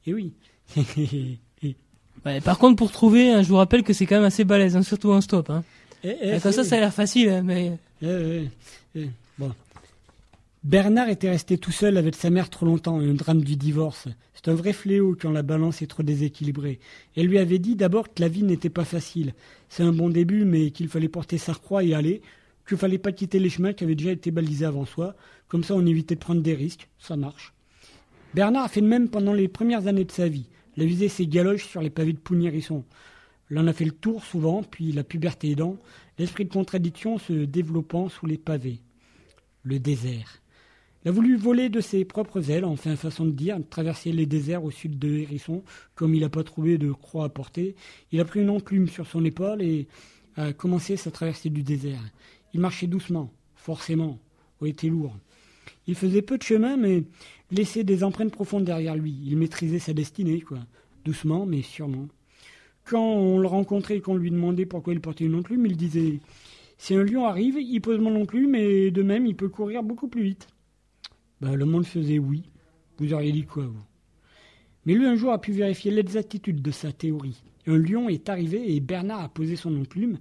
[0.07, 0.35] Et oui.
[2.25, 4.77] Ouais, par contre, pour trouver, hein, je vous rappelle que c'est quand même assez balèze,
[4.77, 5.51] hein, surtout en stop.
[5.51, 5.63] Hein.
[6.03, 7.73] Eh, eh, comme ça, c'est- ça a l'air facile, mais.
[8.03, 8.49] Eh, eh,
[8.97, 9.53] eh, bon.
[10.63, 14.09] Bernard était resté tout seul avec sa mère trop longtemps, un drame du divorce.
[14.35, 16.79] C'est un vrai fléau quand la balance est trop déséquilibrée.
[17.17, 19.35] Elle lui avait dit d'abord que la vie n'était pas facile.
[19.69, 22.23] C'est un bon début, mais qu'il fallait porter sa croix et aller,
[22.67, 25.15] qu'il fallait pas quitter les chemins qui avaient déjà été balisés avant soi.
[25.49, 26.89] Comme ça, on évitait de prendre des risques.
[26.99, 27.53] Ça marche.
[28.33, 30.47] Bernard a fait le même pendant les premières années de sa vie.
[30.77, 32.85] Il a ses galoches sur les pavés de Pougnérisson.
[33.51, 35.77] Il en a fait le tour souvent, puis la puberté aidant,
[36.19, 38.81] l'esprit de contradiction se développant sous les pavés.
[39.63, 40.41] Le désert.
[41.05, 44.65] Il a voulu voler de ses propres ailes, enfin façon de dire, traverser les déserts
[44.65, 45.63] au sud de Hérisson,
[45.95, 47.77] comme il n'a pas trouvé de croix à porter.
[48.11, 49.87] Il a pris une enclume sur son épaule et
[50.37, 52.01] a commencé sa traversée du désert.
[52.55, 54.19] Il marchait doucement, forcément,
[54.61, 55.15] au était lourd.
[55.87, 57.05] Il faisait peu de chemin, mais
[57.51, 59.17] laissait des empreintes profondes derrière lui.
[59.25, 60.59] Il maîtrisait sa destinée, quoi.
[61.05, 62.09] Doucement, mais sûrement.
[62.85, 66.21] Quand on le rencontrait et qu'on lui demandait pourquoi il portait une enclume, il disait
[66.79, 70.09] Si un lion arrive, il pose mon enclume et de même, il peut courir beaucoup
[70.09, 70.49] plus vite.
[71.41, 72.45] Ben, le monde faisait oui.
[72.99, 73.83] Vous auriez dit quoi, vous?
[74.87, 77.43] Mais lui, un jour, a pu vérifier l'exactitude de sa théorie.
[77.67, 80.19] Un lion est arrivé et Bernard a posé son enclume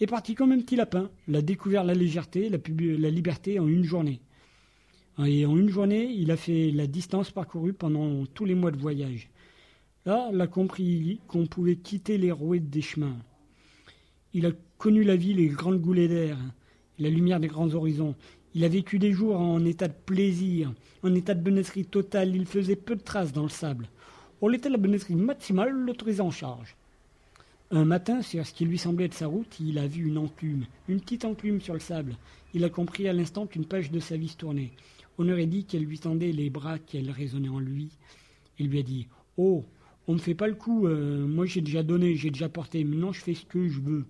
[0.00, 1.10] est parti comme un petit lapin.
[1.28, 4.20] Il a découvert la légèreté, la, liberté en une journée.
[5.26, 8.78] Et en une journée, il a fait la distance parcourue pendant tous les mois de
[8.78, 9.28] voyage.
[10.06, 13.18] Là, il a compris qu'on pouvait quitter les rouées des chemins.
[14.32, 16.38] Il a connu la vie, les grandes goulées d'air,
[16.98, 18.14] la lumière des grands horizons.
[18.54, 20.72] Il a vécu des jours en état de plaisir,
[21.02, 22.34] en état de bonnesserie totale.
[22.34, 23.88] Il faisait peu de traces dans le sable.
[24.48, 26.76] L'état de la bonnesserie maximale l'autorisait en charge.
[27.70, 30.64] Un matin, sur ce qui lui semblait être sa route, il a vu une enclume,
[30.88, 32.16] une petite enclume sur le sable.
[32.54, 34.72] Il a compris à l'instant qu'une page de sa vie se tournait.
[35.22, 37.90] On aurait dit qu'elle lui tendait les bras, qu'elle résonnait en lui.
[38.58, 39.06] Il lui a dit
[39.36, 39.66] Oh,
[40.08, 43.12] on me fait pas le coup, euh, moi j'ai déjà donné, j'ai déjà porté, maintenant
[43.12, 44.06] je fais ce que je veux.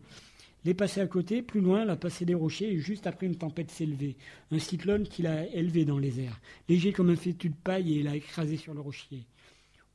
[0.65, 3.27] Il est passé à côté, plus loin, il a passé des rochers, et juste après
[3.27, 3.89] une tempête s'est.
[4.53, 8.05] Un cyclone qui l'a élevé dans les airs, léger comme un fétu de paille, et
[8.05, 9.27] l'a écrasé sur le rocher.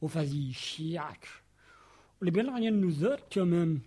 [0.02, 1.28] Au vas-y, chiac
[2.22, 3.80] Les belles rien de nous autres, quand même.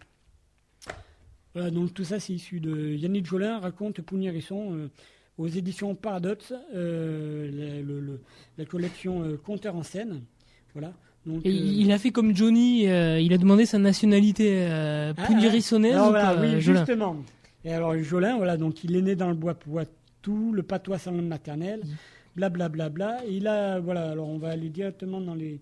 [1.52, 4.88] Voilà, donc tout ça, c'est issu de Yannick Jolin, raconte Pougnérisson euh,
[5.38, 8.20] aux éditions Paradoxe, euh, la, le- le-
[8.58, 10.20] la collection euh, Conteur en scène.
[10.74, 10.92] Voilà.
[11.26, 15.12] Donc, Et euh, il a fait comme Johnny, euh, il a demandé sa nationalité euh,
[15.16, 17.16] ah, ou voilà, oui, Jolin justement.
[17.64, 21.10] Et alors Jolin, voilà, donc il est né dans le bois Poitou, le patois sans
[21.12, 21.82] langue maternelle,
[22.36, 22.88] blablabla.
[22.88, 25.60] Bla, bla, et il a, voilà, alors on va aller directement dans les,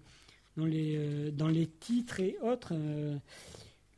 [0.57, 2.75] dans les, dans les titres et autres.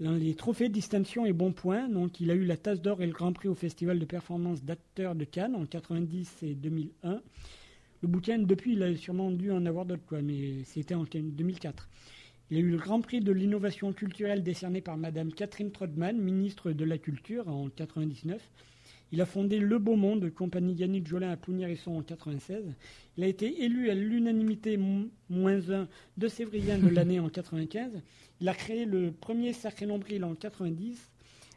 [0.01, 1.89] Dans les trophées, distinctions et bons points.
[1.89, 4.63] Donc, il a eu la tasse d'or et le grand prix au Festival de performance
[4.63, 7.21] d'acteurs de Cannes en 90 et 2001.
[8.01, 11.89] Le bouquin, depuis, il a sûrement dû en avoir d'autres, quoi, mais c'était en 2004.
[12.51, 16.71] Il a eu le Grand Prix de l'innovation culturelle décerné par Madame Catherine Trotman, ministre
[16.73, 18.41] de la Culture, en 99.
[19.11, 22.75] Il a fondé Le Beau Monde, compagnie Yannick Jolin à Pougnérisson en 96.
[23.17, 24.79] Il a été élu à l'unanimité
[25.31, 28.03] moins 1 de Sévrien de l'année en 95.
[28.43, 31.11] Il a créé le premier Sacré Nombril en 90.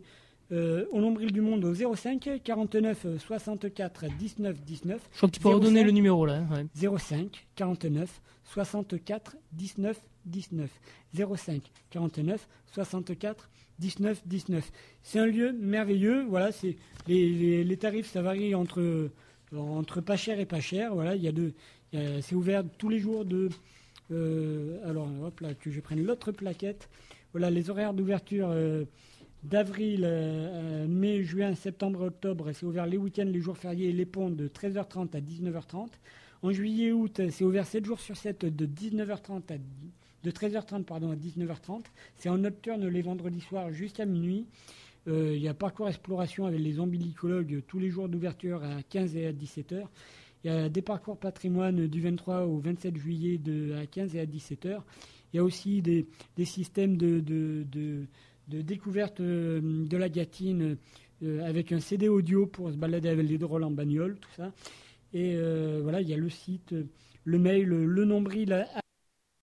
[0.53, 5.01] euh, au nombril du monde au 05 49 64 19 19.
[5.11, 6.43] Je crois que tu peux redonner le numéro là.
[6.51, 6.97] hein, ouais.
[6.99, 10.69] 05 49 64 19 19
[11.35, 13.49] 05 49 64
[13.79, 14.71] 19 19
[15.01, 16.75] c'est un lieu merveilleux voilà c'est
[17.07, 19.09] les, les- les tarifs ça varie entre
[19.57, 22.99] entre pas cher et pas cher voilà il y a a- c'est ouvert tous les
[22.99, 23.49] jours de
[24.11, 26.89] euh, alors hop là que je prenne l'autre plaquette
[27.31, 28.85] voilà les horaires d'ouverture euh,
[29.43, 33.93] d'avril, euh, euh, mai, juin, septembre, octobre, c'est ouvert les week-ends, les jours fériés et
[33.93, 35.87] les ponts de 13h30 à 19h30.
[36.43, 39.57] En juillet, août, c'est ouvert 7 jours sur 7 de 19h30 à
[40.23, 41.83] de 13h30 pardon, à 19h30.
[42.15, 44.45] C'est en nocturne les vendredis soirs jusqu'à minuit.
[45.07, 49.25] Il y a parcours exploration avec les ombilicologues tous les jours d'ouverture à 15 et
[49.25, 49.83] à 17h.
[50.43, 54.19] Il y a des parcours patrimoine du 23 au 27 juillet de, à 15 et
[54.19, 54.81] à 17h.
[55.33, 56.05] Il y a aussi des,
[56.37, 58.05] des systèmes de, de, de-
[58.61, 60.75] découverte euh, de la gatine
[61.23, 64.51] euh, avec un CD audio pour se balader avec les drôles en bagnole, tout ça.
[65.13, 66.75] Et euh, voilà, il y a le site,
[67.23, 68.65] le mail, le nombril